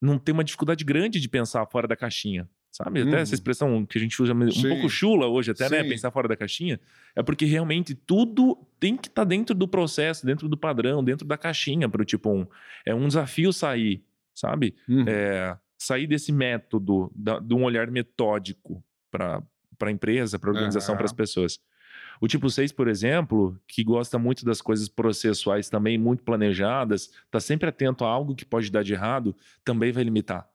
[0.00, 2.48] não tem uma dificuldade grande de pensar fora da caixinha.
[2.70, 3.02] Sabe?
[3.02, 3.34] Até essa uhum.
[3.34, 4.68] expressão que a gente usa um Sim.
[4.68, 5.78] pouco chula hoje, até, né?
[5.78, 5.82] Sim.
[5.82, 5.88] né?
[5.88, 6.80] Pensar fora da caixinha.
[7.16, 11.26] É porque realmente tudo tem que estar tá dentro do processo, dentro do padrão, dentro
[11.26, 12.46] da caixinha para o tipo 1.
[12.86, 14.74] É um desafio sair, sabe?
[14.88, 15.04] Uhum.
[15.06, 19.42] É, sair desse método, da, de um olhar metódico para
[19.80, 20.98] a empresa, para a organização, uhum.
[20.98, 21.58] para as pessoas.
[22.20, 27.40] O tipo 6, por exemplo, que gosta muito das coisas processuais também, muito planejadas, está
[27.40, 30.49] sempre atento a algo que pode dar de errado, também vai limitar.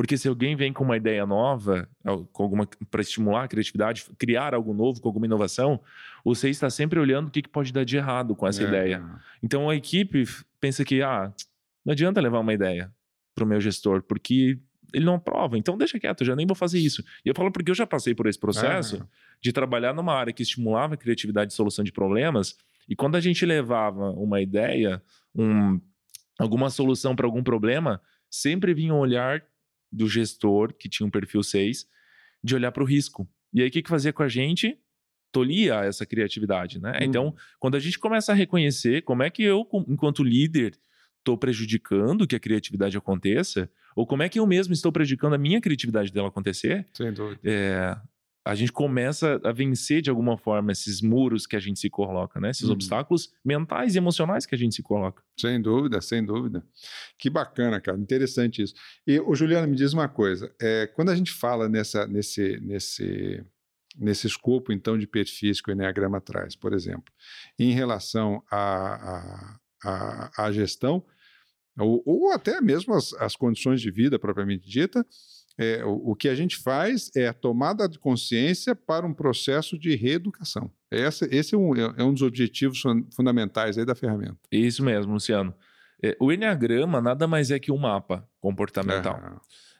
[0.00, 1.86] Porque se alguém vem com uma ideia nova,
[2.32, 5.78] com alguma para estimular a criatividade, criar algo novo com alguma inovação,
[6.24, 8.66] você está sempre olhando o que, que pode dar de errado com essa é.
[8.66, 9.04] ideia.
[9.42, 10.24] Então a equipe
[10.58, 11.30] pensa que ah,
[11.84, 12.90] não adianta levar uma ideia
[13.34, 14.58] para o meu gestor, porque
[14.94, 17.04] ele não aprova, então deixa quieto, eu já nem vou fazer isso.
[17.22, 19.06] E eu falo porque eu já passei por esse processo é.
[19.38, 22.56] de trabalhar numa área que estimulava a criatividade e solução de problemas,
[22.88, 25.02] e quando a gente levava uma ideia,
[25.34, 25.78] um,
[26.38, 29.44] alguma solução para algum problema, sempre vinha um olhar
[29.90, 31.86] do gestor, que tinha um perfil 6,
[32.42, 33.28] de olhar para o risco.
[33.52, 34.78] E aí, o que, que fazia com a gente?
[35.32, 36.92] Tolia essa criatividade, né?
[36.92, 37.06] Uhum.
[37.06, 40.78] Então, quando a gente começa a reconhecer como é que eu, enquanto líder,
[41.18, 45.38] estou prejudicando que a criatividade aconteça, ou como é que eu mesmo estou prejudicando a
[45.38, 47.40] minha criatividade dela acontecer, Sem dúvida.
[47.44, 47.96] É,
[48.44, 52.40] a gente começa a vencer de alguma forma esses muros que a gente se coloca,
[52.40, 52.50] né?
[52.50, 52.72] Esses uhum.
[52.72, 55.22] obstáculos mentais e emocionais que a gente se coloca.
[55.38, 56.64] Sem dúvida, sem dúvida.
[57.18, 58.74] Que bacana, cara, interessante isso.
[59.06, 63.44] E o Juliano me diz uma coisa: é, quando a gente fala nessa, nesse, nesse,
[63.98, 67.12] nesse escopo então de perfis que o Enneagrama traz, por exemplo,
[67.58, 71.04] em relação à a, a, a, gestão,
[71.78, 75.04] ou, ou até mesmo as, as condições de vida propriamente dita,
[75.60, 79.78] é, o, o, que a gente faz é a tomada de consciência para um processo
[79.78, 80.70] de reeducação.
[80.90, 82.82] Esse, esse é, um, é, é um dos objetivos
[83.14, 84.38] fundamentais aí da ferramenta.
[84.50, 85.54] Isso mesmo, Luciano.
[86.02, 89.20] É, o Enneagrama nada mais é que um mapa comportamental.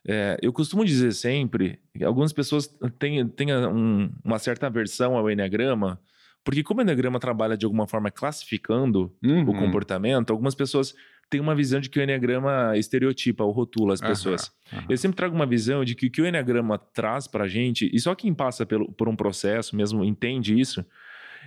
[0.07, 2.67] É, eu costumo dizer sempre algumas pessoas
[2.99, 5.99] têm, têm um, uma certa aversão ao Enneagrama,
[6.45, 9.49] porque como o Enneagrama trabalha de alguma forma classificando uhum.
[9.49, 10.95] o comportamento, algumas pessoas
[11.31, 14.53] tem uma visão de que o Enneagrama estereotipa ou rotula as pessoas.
[14.73, 14.85] Uhum, uhum.
[14.91, 18.01] Eu sempre trago uma visão de que o que o Enneagrama traz pra gente, e
[18.01, 20.85] só quem passa pelo, por um processo mesmo entende isso,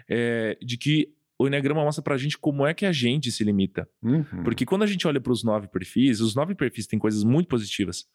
[0.10, 3.88] é de que o Enneagrama mostra pra gente como é que a gente se limita.
[4.02, 4.44] Uhum.
[4.44, 7.48] Porque quando a gente olha para os nove perfis, os nove perfis têm coisas muito
[7.48, 8.06] positivas.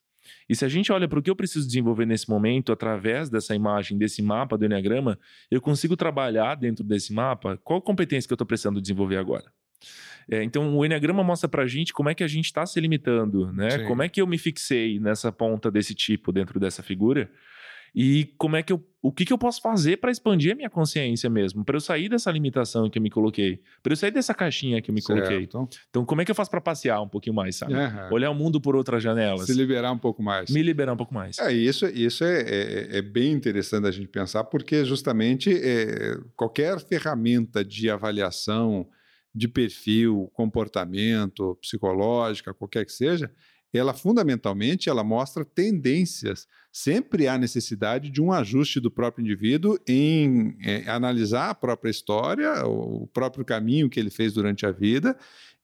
[0.49, 3.55] E se a gente olha para o que eu preciso desenvolver nesse momento, através dessa
[3.55, 5.19] imagem, desse mapa do Enneagrama,
[5.51, 9.53] eu consigo trabalhar dentro desse mapa qual competência que eu estou precisando desenvolver agora.
[10.31, 12.79] É, então, o Enneagrama mostra para a gente como é que a gente está se
[12.81, 13.71] limitando, né?
[13.71, 13.85] Sim.
[13.85, 17.31] Como é que eu me fixei nessa ponta desse tipo dentro dessa figura
[17.95, 20.69] e como é que eu, o que, que eu posso fazer para expandir a minha
[20.69, 24.35] consciência mesmo, para eu sair dessa limitação que eu me coloquei, para eu sair dessa
[24.35, 25.41] caixinha que eu me coloquei.
[25.51, 25.67] Certo.
[25.89, 27.73] Então, como é que eu faço para passear um pouquinho mais, sabe?
[27.73, 28.11] Aham.
[28.13, 30.51] Olhar o mundo por outras janelas, Se liberar um pouco mais.
[30.51, 31.39] me liberar um pouco mais.
[31.39, 36.79] É, isso, isso é, é- é bem interessante a gente pensar, porque justamente é, qualquer
[36.81, 38.87] ferramenta de avaliação
[39.35, 43.31] de perfil, comportamento, psicológica, qualquer que seja,
[43.73, 46.47] ela fundamentalmente ela mostra tendências.
[46.73, 52.65] Sempre há necessidade de um ajuste do próprio indivíduo em é, analisar a própria história,
[52.67, 55.17] o próprio caminho que ele fez durante a vida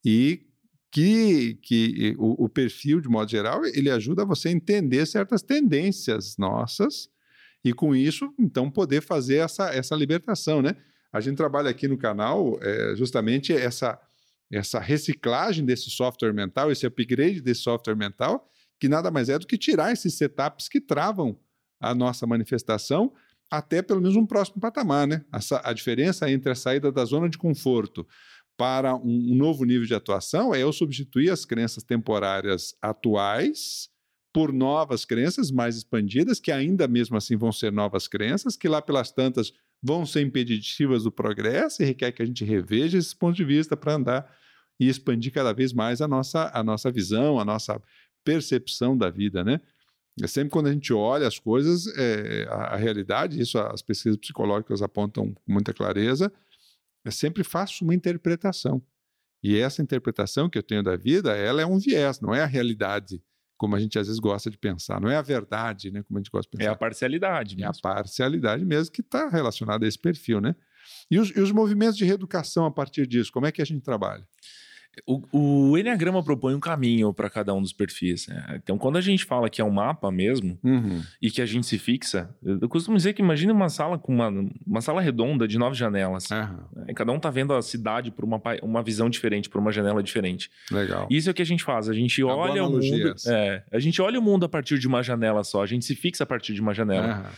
[0.05, 0.43] e
[0.91, 6.37] que, que o, o perfil, de modo geral, ele ajuda você a entender certas tendências
[6.37, 7.09] nossas
[7.65, 10.77] e, com isso, então, poder fazer essa, essa libertação, né?
[11.15, 14.01] A gente trabalha aqui no canal é, justamente essa,
[14.51, 18.49] essa reciclagem desse software mental, esse upgrade desse software mental,
[18.81, 21.39] que nada mais é do que tirar esses setups que travam
[21.81, 23.13] a nossa manifestação
[23.49, 25.25] até pelo menos um próximo patamar, né?
[25.31, 28.05] A, a diferença entre a saída da zona de conforto
[28.57, 33.89] para um, um novo nível de atuação é eu substituir as crenças temporárias atuais
[34.33, 38.83] por novas crenças mais expandidas, que ainda mesmo assim vão ser novas crenças, que lá
[38.83, 39.53] pelas tantas
[39.85, 43.77] vão ser impeditivas do progresso e requer que a gente reveja esse ponto de vista
[43.77, 44.35] para andar
[44.81, 47.79] e expandir cada vez mais a nossa, a nossa visão, a nossa
[48.25, 49.61] percepção da vida, né?
[50.23, 54.17] É sempre quando a gente olha as coisas, é, a, a realidade, isso as pesquisas
[54.17, 56.33] psicológicas apontam com muita clareza,
[57.05, 58.83] é sempre faço uma interpretação.
[59.43, 62.47] E essa interpretação que eu tenho da vida, ela é um viés, não é a
[62.47, 63.23] realidade,
[63.57, 66.21] como a gente às vezes gosta de pensar, não é a verdade, né, como a
[66.21, 66.73] gente gosta de É pensar.
[66.73, 67.83] a parcialidade É a mesmo.
[67.83, 70.55] parcialidade mesmo que está relacionada a esse perfil, né?
[71.11, 73.83] E os, e os movimentos de reeducação a partir disso, como é que a gente
[73.83, 74.27] trabalha?
[75.07, 78.27] O, o Enneagrama propõe um caminho para cada um dos perfis.
[78.29, 78.59] né?
[78.63, 81.03] Então, quando a gente fala que é um mapa mesmo Uhum.
[81.21, 84.33] e que a gente se fixa, eu costumo dizer que imagine uma sala com uma,
[84.67, 86.31] uma sala redonda de nove janelas.
[86.31, 86.95] Aham, né?
[86.95, 90.51] Cada um tá vendo a cidade por uma, uma visão diferente, por uma janela diferente.
[90.71, 91.07] legal.
[91.11, 91.89] Isso é o que a gente faz.
[91.89, 93.15] A gente boa olha o mundo.
[93.27, 95.63] É, a gente olha o mundo a partir de uma janela só.
[95.63, 97.07] A gente se fixa a partir de uma janela.
[97.07, 97.31] Aham,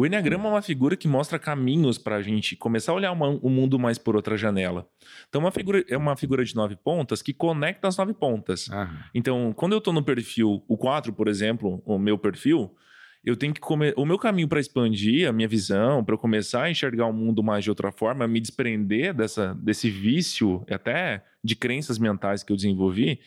[0.00, 3.28] O Enneagrama é uma figura que mostra caminhos para a gente começar a olhar uma-
[3.28, 4.88] o mundo mais por outra janela.
[5.28, 8.70] Então, uma figura, é uma figura de nove pontas que conecta as nove pontas.
[8.70, 8.98] aham.
[9.14, 12.74] Então, quando eu estou no perfil, o 4, por exemplo, o meu perfil,
[13.22, 13.92] eu tenho que comer.
[13.94, 17.42] O meu caminho para expandir a minha visão, para eu começar a enxergar o mundo
[17.42, 22.56] mais de outra forma, me desprender dessa, desse vício, até de crenças mentais que eu
[22.56, 23.20] desenvolvi,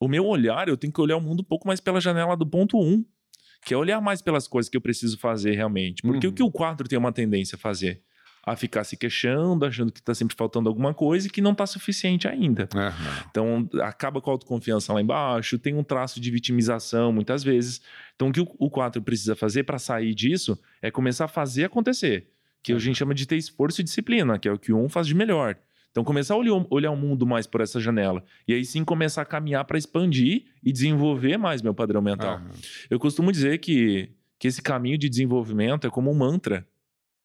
[0.00, 2.46] o meu olhar, eu tenho que olhar o mundo um pouco mais pela janela do
[2.46, 3.04] ponto 1,
[3.64, 6.02] que é olhar mais pelas coisas que eu preciso fazer realmente.
[6.02, 6.32] Porque Uhum.
[6.32, 8.02] o que o 4 tem uma tendência a fazer?
[8.48, 11.66] A ficar se queixando, achando que está sempre faltando alguma coisa e que não está
[11.66, 12.68] suficiente ainda.
[12.74, 13.24] aham.
[13.28, 17.80] Então, acaba com a autoconfiança lá embaixo, tem um traço de vitimização muitas vezes.
[18.14, 21.64] Então, o que o- o 4 precisa fazer para sair disso é começar a fazer
[21.64, 22.28] acontecer,
[22.62, 24.88] que a gente chama de ter esforço e disciplina, que é o que o 1
[24.88, 25.56] faz de melhor.
[25.96, 28.22] Então, começar a olhar, o mundo mais por essa janela.
[28.46, 32.34] E aí sim começar a caminhar para expandir e desenvolver mais meu padrão mental.
[32.36, 32.50] aham.
[32.90, 36.68] Eu costumo dizer que, que esse caminho de desenvolvimento é como um mantra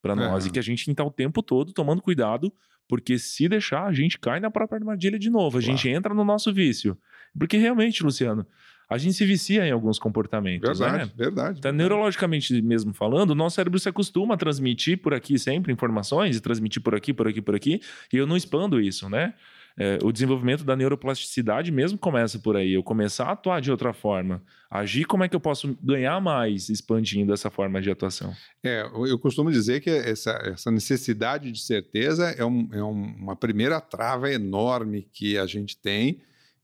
[0.02, 0.48] para nós Aham.
[0.48, 2.50] e que a gente tem que estar o tempo todo tomando cuidado,
[2.88, 5.66] porque se deixar, a gente cai na própria armadilha de novo, a Claro.
[5.78, 6.98] gente entra no nosso vício.
[7.38, 8.48] Porque realmente, Luciano,
[8.94, 11.12] a gente se vicia em alguns comportamentos, Verdade, né?
[11.16, 11.60] verdade.
[11.60, 16.36] Então, neurologicamente mesmo falando, o nosso cérebro se acostuma a transmitir por aqui sempre informações
[16.36, 19.34] e transmitir por aqui, por aqui, por aqui, e eu não expando isso, né?
[19.78, 22.74] É, o desenvolvimento da neuroplasticidade mesmo começa por aí.
[22.74, 24.44] Eu começar a atuar de outra forma.
[24.70, 28.34] Agir como é que eu posso ganhar mais expandindo essa forma de atuação.
[28.62, 33.36] É, eu costumo dizer que essa, essa necessidade de certeza é, um- é um- uma
[33.36, 36.20] primeira trava enorme que a gente tem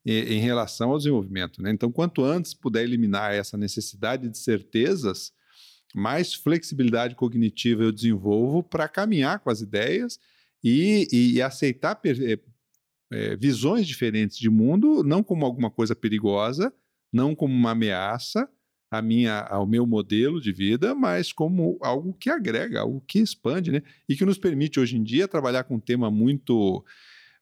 [0.08, 1.62] em relação ao desenvolvimento.
[1.62, 1.72] né?
[1.72, 5.34] Então, quanto antes puder eliminar essa necessidade de certezas,
[5.94, 10.20] mais flexibilidade cognitiva eu desenvolvo para caminhar com as ideias
[10.64, 12.40] e, e- aceitar eh,
[13.12, 16.74] eh, visões diferentes de mundo, não como alguma coisa perigosa,
[17.12, 18.50] não como uma ameaça,
[19.04, 23.82] minha, ao meu modelo de vida, mas como algo que agrega, algo que expande, né?
[24.08, 26.86] E que nos permite hoje em dia trabalhar com um tema muito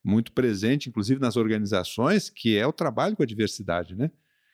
[0.05, 4.11] muito presente, inclusive nas organizações, que é o trabalho com a diversidade, né?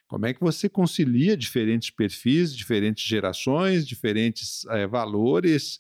[0.08, 5.80] Como é que você concilia diferentes perfis, diferentes gerações, diferentes eh, valores,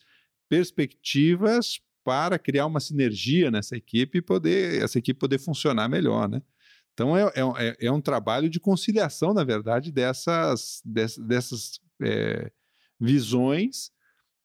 [0.49, 6.41] perspectivas para criar uma sinergia nessa equipe e poder essa equipe poder funcionar melhor, né?
[6.93, 7.23] Então é,
[7.57, 12.51] é, é um trabalho de conciliação, na verdade, dessas, dessas, dessas é,
[12.99, 13.91] visões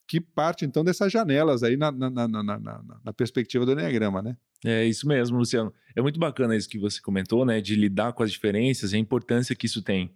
[0.06, 4.36] que parte então dessas janelas aí na, na, na, na, perspectiva do Enneagrama, né?
[4.64, 5.72] É isso mesmo, Luciano.
[5.94, 7.60] É muito bacana isso que você comentou, né?
[7.60, 10.10] De lidar com as diferenças e a importância que isso tem.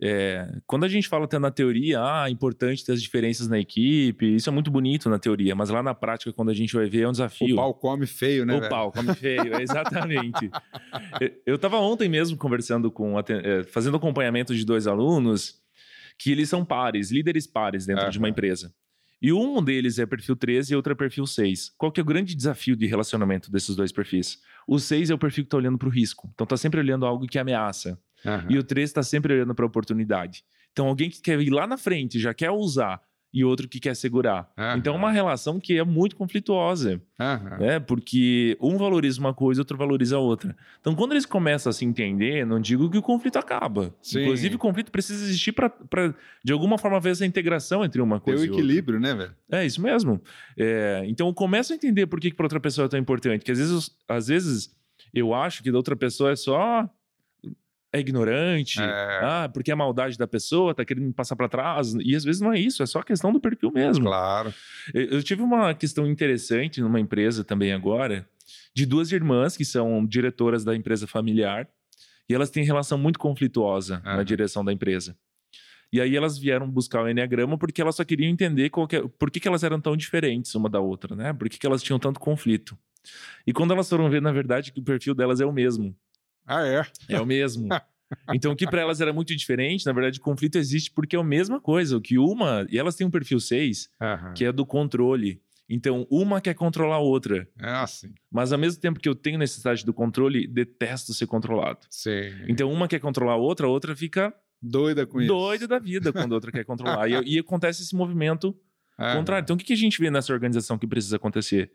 [0.00, 3.58] É, quando a gente fala até na teoria, ah, é importante ter as diferenças na
[3.58, 6.88] equipe, isso é muito bonito na teoria, mas lá na prática, quando a gente vai
[6.88, 7.54] ver, é um desafio.
[7.54, 8.56] O pau come feio, né?
[8.56, 8.70] O velho?
[8.70, 10.50] pau come feio, exatamente.
[11.44, 15.60] eu estava ontem mesmo conversando com, é, fazendo acompanhamento de dois alunos
[16.18, 18.10] que eles são pares, líderes pares dentro uhum.
[18.10, 18.72] de uma empresa.
[19.20, 21.72] E um deles é perfil 13 e outro é perfil 6.
[21.76, 24.38] Qual que é o grande desafio de relacionamento desses dois perfis?
[24.66, 26.30] O 6 é o perfil que está olhando para o risco.
[26.34, 27.98] Então está sempre olhando algo que ameaça.
[28.24, 28.50] Uhum.
[28.50, 30.44] E o 13 está sempre olhando para a oportunidade.
[30.72, 33.00] Então alguém que quer ir lá na frente, já quer usar
[33.32, 34.50] e outro que quer segurar.
[34.56, 34.76] Uhum.
[34.76, 37.58] Então é uma relação que é muito conflituosa, uhum.
[37.58, 37.78] né?
[37.78, 40.56] Porque um valoriza uma coisa, outro valoriza a outra.
[40.80, 43.94] Então quando eles começam a se entender, não digo que o conflito acaba.
[44.00, 44.22] Sim.
[44.22, 45.72] Inclusive o conflito precisa existir para
[46.42, 49.34] de alguma forma ver essa integração entre uma coisa Tem o equilíbrio, né, velho?
[49.50, 50.20] É isso mesmo.
[50.56, 53.44] É, então eu começo a entender por que, que para outra pessoa é tão importante.
[53.44, 54.74] Que às vezes, às vezes
[55.12, 56.88] eu acho que da outra pessoa é só
[57.92, 59.20] é ignorante, é.
[59.22, 61.94] ah, porque é a maldade da pessoa, tá querendo me passar para trás.
[62.00, 64.04] E às vezes não é isso, é só questão do perfil mesmo.
[64.04, 64.52] Claro.
[64.92, 68.28] Eu, tive uma questão interessante numa empresa também agora,
[68.74, 71.68] de duas irmãs que são diretoras da empresa familiar,
[72.28, 74.16] e elas têm relação muito conflituosa uhum.
[74.16, 75.16] na direção da empresa.
[75.90, 79.40] E aí elas vieram buscar o Enneagrama porque elas só queriam entender é, por que,
[79.40, 81.32] que elas eram tão diferentes uma da outra, né?
[81.32, 82.76] Por que, que elas tinham tanto conflito.
[83.46, 85.96] E quando elas foram ver, na verdade, que o perfil delas é o mesmo.
[86.48, 86.86] Ah, é?
[87.08, 87.68] É o mesmo.
[88.32, 91.18] Então, o que para elas era muito diferente, na verdade, o conflito existe porque é
[91.18, 91.94] a mesma coisa.
[91.94, 92.66] O que uma.
[92.70, 94.34] E elas têm um perfil 6, uhum.
[94.34, 95.42] que é do controle.
[95.68, 97.46] Então, uma quer controlar a outra.
[97.60, 98.14] É assim.
[98.30, 101.80] Mas ao mesmo tempo que eu tenho necessidade do controle, detesto ser controlado.
[101.90, 102.30] Sim.
[102.48, 104.34] Então, uma quer controlar a outra, a outra fica.
[104.60, 105.28] Doida com isso.
[105.28, 107.06] Doida da vida quando a outra quer controlar.
[107.08, 108.56] E, e, acontece esse movimento
[108.98, 109.12] uhum.
[109.20, 109.44] contrário.
[109.44, 111.70] Então, o que, que a gente vê nessa organização que precisa acontecer?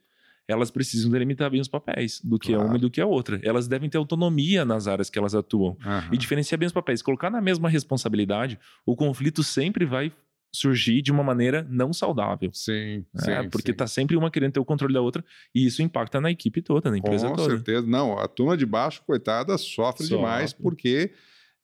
[0.48, 2.64] Elas precisam delimitar bem os papéis do que claro.
[2.64, 3.40] é uma e do que é outra.
[3.44, 6.14] Elas devem ter autonomia nas áreas que elas atuam uhum.
[6.14, 7.02] e diferenciar bem os papéis.
[7.02, 10.12] Colocar na mesma responsabilidade, o conflito sempre vai
[10.56, 12.52] surgir de uma maneira não saudável.
[12.54, 13.78] Sim, é, sim Porque sim.
[13.78, 16.92] tá sempre uma querendo ter o controle da outra e isso impacta na equipe toda,
[16.92, 17.50] na empresa Com toda.
[17.50, 17.88] Com certeza.
[17.88, 20.18] Não, a turma de baixo, coitada, sofre, sofre.
[20.18, 21.12] demais porque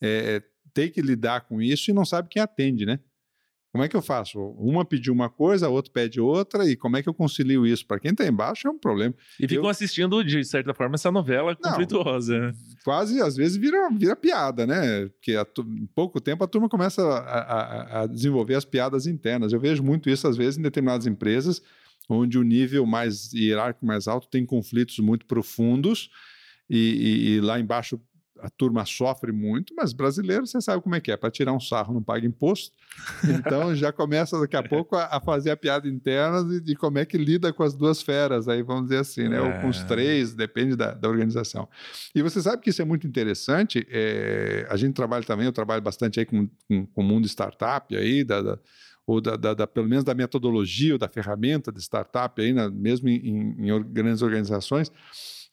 [0.02, 0.42] é,
[0.74, 3.00] tem que lidar com isso e não sabe quem atende, né?
[3.72, 4.40] Como é que eu faço?
[4.58, 7.86] Uma pediu uma coisa, a outra pede outra, e como é que eu concilio isso?
[7.86, 9.14] Para quem está embaixo é um problema.
[9.40, 9.70] E ficam eu...
[9.70, 12.40] assistindo, de certa forma, essa novela Não, conflituosa.
[12.40, 12.52] Né?
[12.84, 15.08] Quase, às vezes, vira, vira piada, né?
[15.10, 19.54] Porque em pouco tempo a turma começa a, a, a, desenvolver as piadas internas.
[19.54, 21.62] Eu vejo muito isso, às vezes, em determinadas empresas,
[22.10, 26.10] onde o nível mais hierárquico, mais alto, tem conflitos muito profundos,
[26.68, 28.02] e, e, e lá embaixo
[28.42, 31.60] a turma sofre muito, mas brasileiro, você sabe como é que é, para tirar um
[31.60, 32.76] sarro não paga imposto.
[33.40, 36.98] Então já começa daqui a pouco a, a fazer a piada interna de, de, como
[36.98, 39.38] é que lida com as duas feras, aí vamos dizer assim, né?
[39.38, 39.42] É.
[39.42, 39.86] Ou com os é.
[39.86, 41.68] três, depende da, da, organização.
[42.14, 43.86] E você sabe que isso é muito interessante.
[43.90, 47.96] É, a gente trabalha também, eu trabalho bastante aí com, com, com o mundo startup
[47.96, 48.60] aí, da, da
[49.10, 53.10] ou da, da, da, pelo menos da metodologia ou da ferramenta de startup aí, mesmo
[53.10, 54.92] em, em, em grandes organizações.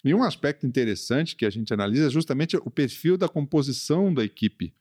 [0.04, 4.24] E um aspecto interessante que a gente analisa é justamente o perfil da composição da
[4.24, 4.74] equipe,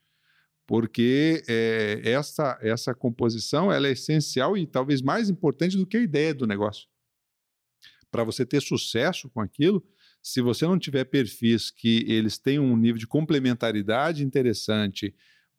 [0.67, 6.01] porque é, essa, essa composição ela é essencial e talvez mais importante do que a
[6.01, 6.87] ideia do negócio.
[8.11, 9.85] Para você ter sucesso com aquilo,
[10.21, 15.13] se você não tiver perfis que eles tenham um nível de complementaridade interessante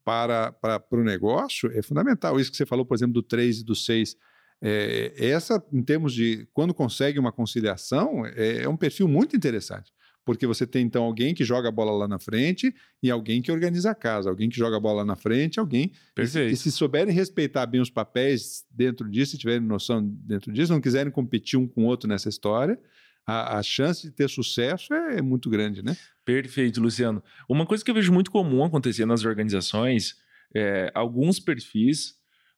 [0.05, 2.38] para, para, para o negócio, é fundamental.
[2.38, 4.16] Isso que você falou, por exemplo, do 3 e do 6
[4.62, 9.92] é, essa, em termos de quando consegue uma conciliação, é, é, um perfil muito interessante.
[10.25, 13.53] Porque você tem então alguém que joga a bola lá na frente e alguém que
[13.53, 15.92] organiza a casa, alguém que joga a bola lá na frente, alguém.
[16.16, 16.51] Perfeito.
[16.51, 20.73] E, e se souberem respeitar bem os papéis dentro disso, se tiverem noção dentro disso,
[20.73, 22.77] não quiserem competir um com o outro nessa história,
[23.25, 25.97] a, a, chance de ter sucesso é, é, muito grande, né?
[26.25, 27.23] Perfeito, Luciano.
[27.49, 30.16] Uma coisa que eu vejo muito comum acontecer nas organizações
[30.55, 32.16] é alguns perfis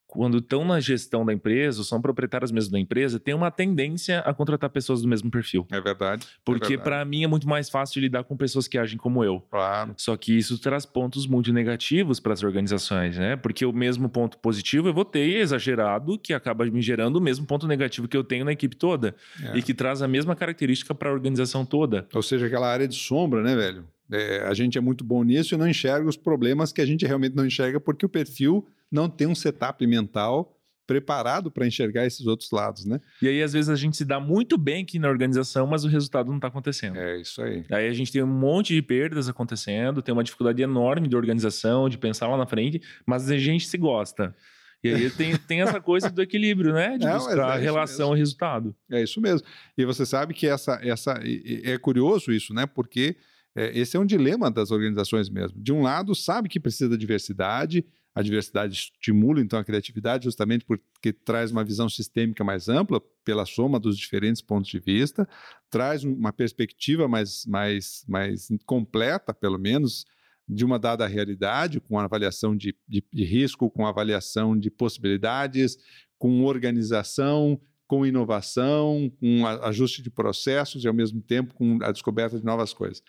[0.09, 4.21] quando estão na gestão da empresa, ou são proprietários mesmo da empresa, tem uma tendência
[4.21, 5.67] a contratar pessoas do mesmo perfil.
[5.71, 6.27] É verdade.
[6.27, 9.23] É Porque é para mim é muito mais fácil lidar com pessoas que agem como
[9.23, 9.41] eu.
[9.51, 9.93] Claro.
[9.99, 13.37] Só que isso traz pontos muito negativos para as organizações, né?
[13.37, 17.47] Porque o mesmo ponto positivo eu vou ter exagerado, que acaba me gerando o mesmo
[17.47, 19.15] ponto negativo que eu tenho na equipe toda.
[19.43, 19.59] É.
[19.59, 22.09] E que traz a mesma característica para a organização toda.
[22.15, 23.85] Ou seja, aquela área de sombra, né, velho?
[24.11, 27.07] É, a gente é muito bom nisso e não enxerga os problemas que a gente
[27.07, 30.55] realmente não enxerga porque o perfil não tem um setup mental
[30.89, 32.99] preparado para enxergar esses outros lados, né?
[33.21, 35.89] E aí, às vezes, a gente se dá muito bem aqui na organização, mas o
[35.89, 36.99] resultado não está acontecendo.
[36.99, 37.63] É isso aí.
[37.71, 41.91] Aí a gente tem um monte de perdas acontecendo, tem uma dificuldade enorme de organização,
[41.91, 44.35] de pensar lá na frente, mas a gente se gosta.
[44.83, 46.97] E aí tem, tem essa coisa do equilíbrio, né?
[46.97, 48.75] De buscar é relação e resultado.
[48.91, 49.47] É isso mesmo.
[49.77, 51.21] E você sabe que essa, essa
[51.65, 52.65] é curioso isso, né?
[52.65, 53.17] Porque é,
[53.57, 55.61] esse é um dilema das organizações mesmo.
[55.61, 57.85] De um lado, sabe que precisa da diversidade,
[58.15, 63.47] a diversidade estimula então a criatividade, justamente porque traz uma visão sistêmica mais ampla, pela
[63.47, 65.29] soma dos diferentes pontos de vista,
[65.71, 70.05] traz uma perspectiva mais, mais, mais completa, pelo menos,
[70.49, 75.77] de uma dada realidade, com avaliação de, de, de risco, com avaliação de possibilidades,
[76.19, 82.39] com organização, com inovação, com ajuste de processos e, ao mesmo tempo, com a descoberta
[82.39, 83.03] de novas coisas.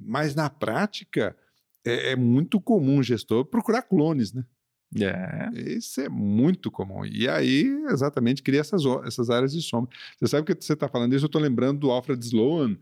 [0.00, 1.36] Mas, na prática,
[1.84, 4.44] é, é muito comum o gestor procurar clones, né?
[4.98, 5.50] É.
[5.76, 7.04] Isso é muito comum.
[7.06, 9.90] E aí, exatamente, cria essas, essas áreas de sombra.
[10.18, 12.76] Você sabe que você está falando isso, eu estou lembrando do Alfred Sloan,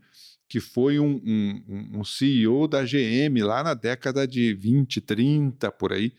[0.47, 5.93] que foi um, um, um, CEO da GM lá na década de 20, 30, por
[5.93, 6.11] aí.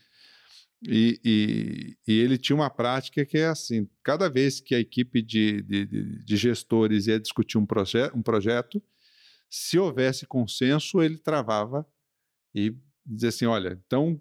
[0.83, 5.21] E, e, e, ele tinha uma prática que é assim: cada vez que a equipe
[5.21, 8.81] de, de, de gestores ia discutir um, proje um projeto,
[9.51, 11.85] se houvesse consenso, ele travava
[12.55, 12.75] e
[13.05, 14.21] dizia assim: olha, então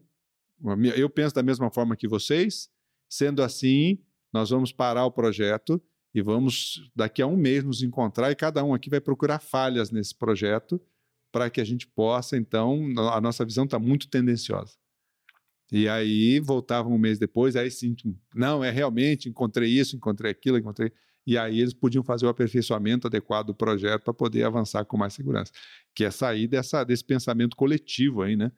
[0.95, 2.69] eu penso da mesma forma que vocês,
[3.07, 3.99] sendo assim,
[4.33, 5.81] nós vamos parar o projeto
[6.13, 9.91] e vamos, daqui a um mês, nos encontrar e cada um aqui vai procurar falhas
[9.91, 10.81] nesse projeto
[11.31, 14.75] para que a gente possa, então, a nossa visão está muito tendenciosa.
[15.71, 17.95] E aí voltavam um mês depois, aí sim,
[18.33, 20.91] não, é realmente, encontrei isso, encontrei aquilo, encontrei.
[21.29, 25.13] E aí eles podiam fazer o aperfeiçoamento adequado do projeto para poder avançar com mais
[25.13, 25.51] segurança.
[25.93, 28.51] Que é sair dessa, desse pensamento coletivo aí, né?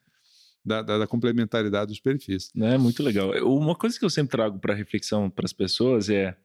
[0.64, 2.50] Da, da, da, complementaridade dos perfis.
[2.56, 3.32] É muito legal.
[3.46, 6.38] Uma coisa que eu sempre trago para reflexão para as pessoas é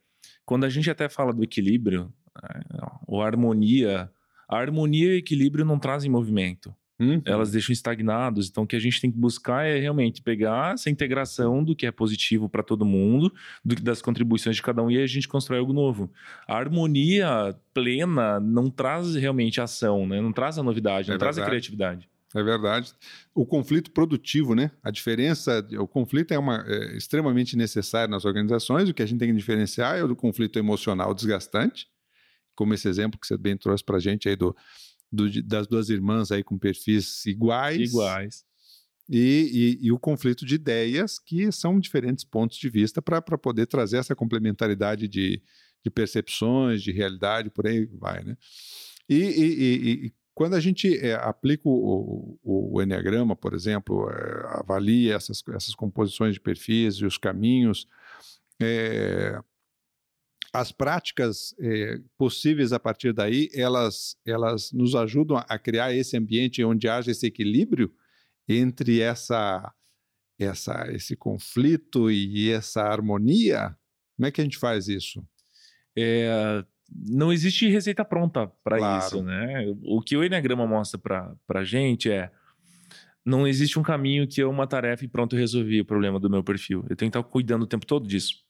[0.45, 2.11] quando a gente até fala do equilíbrio,
[2.43, 2.59] é,
[3.07, 4.11] ou harmonia,
[4.49, 6.75] a harmonia e o equilíbrio não trazem movimento.
[6.99, 7.21] Uhum.
[7.25, 8.49] Elas deixam estagnados.
[8.49, 11.85] Então, o que a gente tem que buscar é realmente pegar essa integração do que
[11.85, 13.31] é positivo para todo mundo,
[13.63, 16.11] do, das contribuições de cada um, e a gente constrói algo novo.
[16.47, 20.19] A harmonia plena não traz realmente ação, né?
[20.19, 21.35] não traz a novidade, é não verdade.
[21.35, 22.09] traz a criatividade.
[22.35, 22.93] É verdade.
[23.33, 24.69] O conflito produtivo, né?
[24.83, 28.89] A diferença, o conflito é, uma, é extremamente necessário nas organizações.
[28.89, 31.87] O que a gente tem que diferenciar é o do conflito emocional desgastante,
[32.53, 34.53] como esse exemplo que você bem trouxe para a gente aí do,
[35.11, 37.89] do, das duas irmãs aí com perfis iguais.
[37.89, 38.45] Iguais.
[39.09, 43.65] E, e, e, o conflito de ideias, que são diferentes pontos de vista para poder
[43.65, 45.41] trazer essa complementaridade de,
[45.81, 48.37] de percepções, de realidade, por aí vai, né?
[49.07, 55.15] E, e, quando a gente é, aplica o, o, o, Enneagrama, por exemplo, é, avalia
[55.15, 57.87] essas, essas composições de perfis e os caminhos,
[58.61, 59.39] é,
[60.59, 61.55] as práticas
[62.17, 67.27] possíveis a partir daí, elas, elas nos ajudam a criar esse ambiente onde haja esse
[67.27, 67.93] equilíbrio
[68.47, 69.73] entre essa,
[70.39, 73.75] essa, esse conflito e essa harmonia.
[74.15, 75.23] Como é que a gente faz isso?
[75.95, 79.05] É, não existe receita pronta para claro.
[79.05, 79.65] isso, né?
[79.83, 82.31] O que o Enneagrama mostra para a gente é
[83.23, 86.29] não existe um caminho que é uma tarefa e pronto, eu resolvi o problema do
[86.29, 86.85] meu perfil.
[86.89, 88.46] Eu tenho que estar cuidando o tempo todo disso.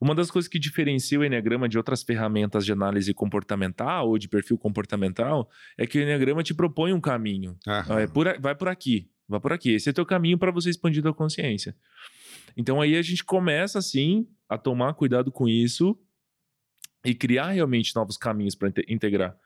[0.00, 4.28] Uma das coisas que diferencia o Enneagrama de outras ferramentas de análise comportamental ou de
[4.28, 7.56] perfil comportamental é que o Enneagrama te propõe um caminho.
[8.00, 9.72] É por, vai por aqui, vai por aqui.
[9.72, 11.76] Esse é o teu caminho para você expandir a consciência.
[12.56, 15.98] Então aí a gente começa assim a tomar cuidado com isso
[17.04, 19.36] e criar realmente novos caminhos para integrar.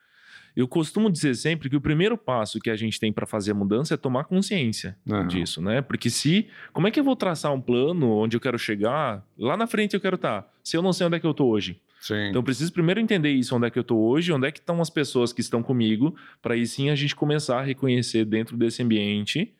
[0.55, 3.53] Eu costumo dizer sempre que o primeiro passo que a gente tem para fazer a
[3.53, 5.27] mudança é tomar consciência uhum.
[5.27, 5.81] disso, né?
[5.81, 6.47] Porque se.
[6.71, 9.25] Como é que eu vou traçar um plano onde eu quero chegar?
[9.37, 10.43] Lá na frente eu quero estar.
[10.43, 11.81] Tá, se eu não sei onde é que eu estou hoje.
[11.99, 12.29] Sim.
[12.29, 14.59] Então eu preciso primeiro entender isso, onde é que eu estou hoje, onde é que
[14.59, 18.55] estão as pessoas que estão comigo, para aí sim a gente começar a reconhecer dentro
[18.55, 19.53] desse ambiente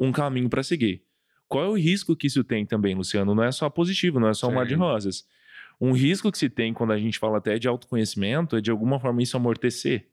[0.00, 1.02] um caminho para seguir.
[1.48, 3.34] Qual é o risco que isso tem também, Luciano?
[3.34, 5.24] Não é só positivo, não é só um mar de rosas.
[5.80, 8.98] Um risco que se tem quando a gente fala até de autoconhecimento é de alguma
[8.98, 10.06] forma isso amortecer.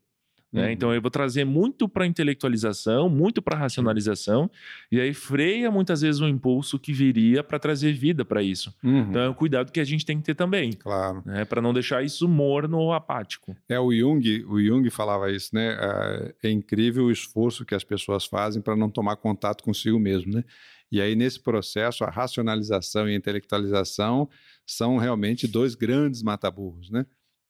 [0.53, 0.65] Né?
[0.67, 0.69] Uhum.
[0.69, 4.49] Então eu vou trazer muito para intelectualização, muito para racionalização,
[4.91, 8.73] e aí freia muitas vezes o impulso que viria para trazer vida para isso.
[8.83, 8.99] Uhum.
[9.09, 10.71] Então é um cuidado que a gente tem que ter também.
[10.73, 11.23] Claro.
[11.25, 11.43] Né?
[11.43, 13.55] Para não deixar isso morno ou apático.
[13.67, 15.75] É, o Jung, o Jung falava isso, né?
[15.79, 20.33] É, é incrível o esforço que as pessoas fazem para não tomar contato consigo mesmo,
[20.33, 20.43] né?
[20.91, 24.29] E aí, nesse processo, a racionalização e a intelectualização
[24.63, 27.03] são realmente dois grandes mataburros, né?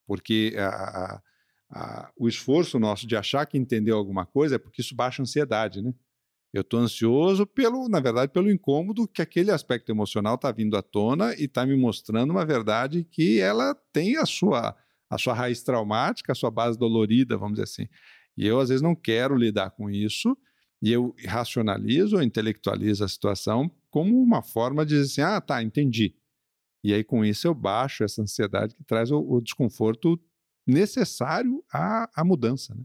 [0.07, 1.21] Porque a, a,
[1.73, 5.23] a, o esforço nosso de achar que entendeu alguma coisa é porque isso baixa a
[5.23, 5.93] ansiedade, né?
[6.53, 10.83] Eu estou ansioso pelo, na verdade, pelo incômodo que aquele aspecto emocional está vindo à
[10.83, 14.75] tona e está me mostrando uma verdade que ela tem a sua,
[15.09, 17.87] a sua raiz traumática, a sua base dolorida, vamos dizer assim.
[18.37, 20.37] E eu, às vezes, não quero lidar com isso
[20.79, 25.63] e eu racionalizo ou intelectualizo a situação como uma forma de dizer assim, ah, tá,
[25.63, 26.13] entendi.
[26.83, 30.19] E aí, com isso, eu baixo essa ansiedade que traz o, o desconforto
[30.65, 32.83] necessário à, à mudança, né?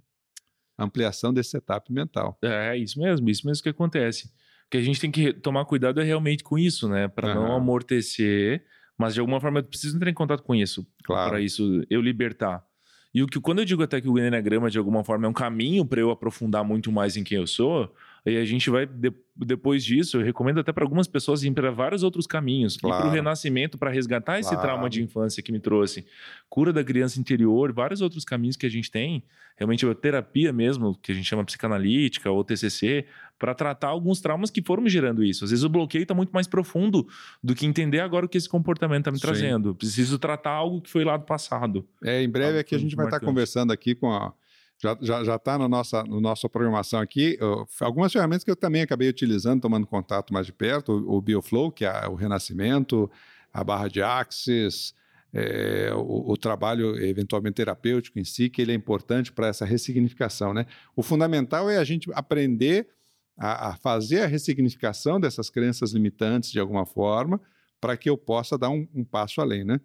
[0.79, 2.39] ampliação desse setup mental.
[2.43, 4.27] É, isso mesmo, isso mesmo que acontece.
[4.67, 7.09] O que a gente tem que tomar cuidado é realmente com isso, né?
[7.09, 7.47] Para uhum.
[7.47, 8.65] não amortecer,
[8.97, 10.87] mas de alguma forma eu preciso entrar em contato com isso.
[11.05, 11.31] Claro.
[11.31, 12.65] Para isso eu libertar.
[13.13, 15.33] E o que quando eu digo até que o Enneagrama de alguma forma é um
[15.33, 17.93] caminho para eu aprofundar muito mais em quem eu sou,
[18.29, 21.71] aí a gente vai de, depois disso, eu recomendo até para algumas pessoas ir para
[21.71, 23.03] vários outros caminhos, claro.
[23.03, 26.07] para o renascimento para resgatar esse trauma de infância que me trouxe,
[26.49, 29.23] cura da criança interior, vários outros caminhos que a gente tem,
[29.57, 33.07] realmente a terapia mesmo, que a gente chama psicanalítica ou TCC,
[33.39, 35.45] para tratar alguns traumas que foram me gerando isso.
[35.45, 37.07] Às vezes o bloqueio está muito mais profundo
[37.43, 39.27] do que entender agora o que esse comportamento está me Sim.
[39.27, 39.75] trazendo.
[39.75, 41.87] Preciso tratar algo que foi lá do passado.
[42.03, 44.33] É, em breve aqui a gente vai estar tá conversando aqui com a
[44.81, 48.57] já está já, já na nossa, no nossa programação aqui uh, algumas ferramentas que eu
[48.57, 53.11] também acabei utilizando, tomando contato mais de perto, o, o BioFlow, que é o renascimento,
[53.53, 54.95] a barra de Axis,
[55.33, 60.55] é, o, o, trabalho eventualmente terapêutico em si, que ele é importante para essa ressignificação.
[60.55, 60.65] Né?
[60.97, 62.89] O fundamental é a gente aprender
[63.37, 67.41] a, a fazer a ressignificação dessas crenças limitantes de alguma forma,
[67.81, 69.81] para que eu possa dar um, um, passo além, né?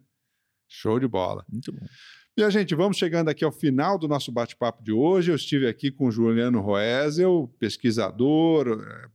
[0.67, 1.45] Show de bola.
[1.47, 1.85] Muito bom.
[2.36, 5.29] E a gente, vamos chegando aqui ao final do nosso bate-papo de hoje.
[5.29, 9.07] Eu estive aqui com o Juliano Roesel, pesquisador, é,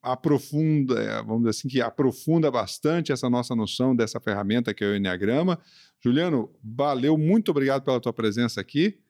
[0.00, 4.86] aprofunda, é, vamos dizer assim, que aprofunda bastante essa nossa noção dessa ferramenta que é
[4.86, 5.58] o Enneagrama.
[6.00, 9.00] Juliano, valeu, muito obrigado pela tua presença aqui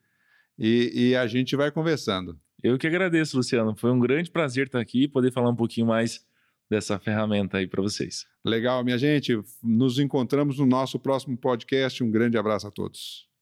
[0.59, 2.41] e, e a gente vai conversando.
[2.63, 3.77] Eu que agradeço, Luciano.
[3.77, 6.25] Foi um grande prazer estar aqui e poder falar um pouquinho mais
[6.71, 8.25] dessa ferramenta aí para vocês.
[8.43, 9.39] Legal, minha gente.
[9.63, 12.03] Nos encontramos no nosso próximo podcast.
[12.03, 13.34] Um grande abraço a todos.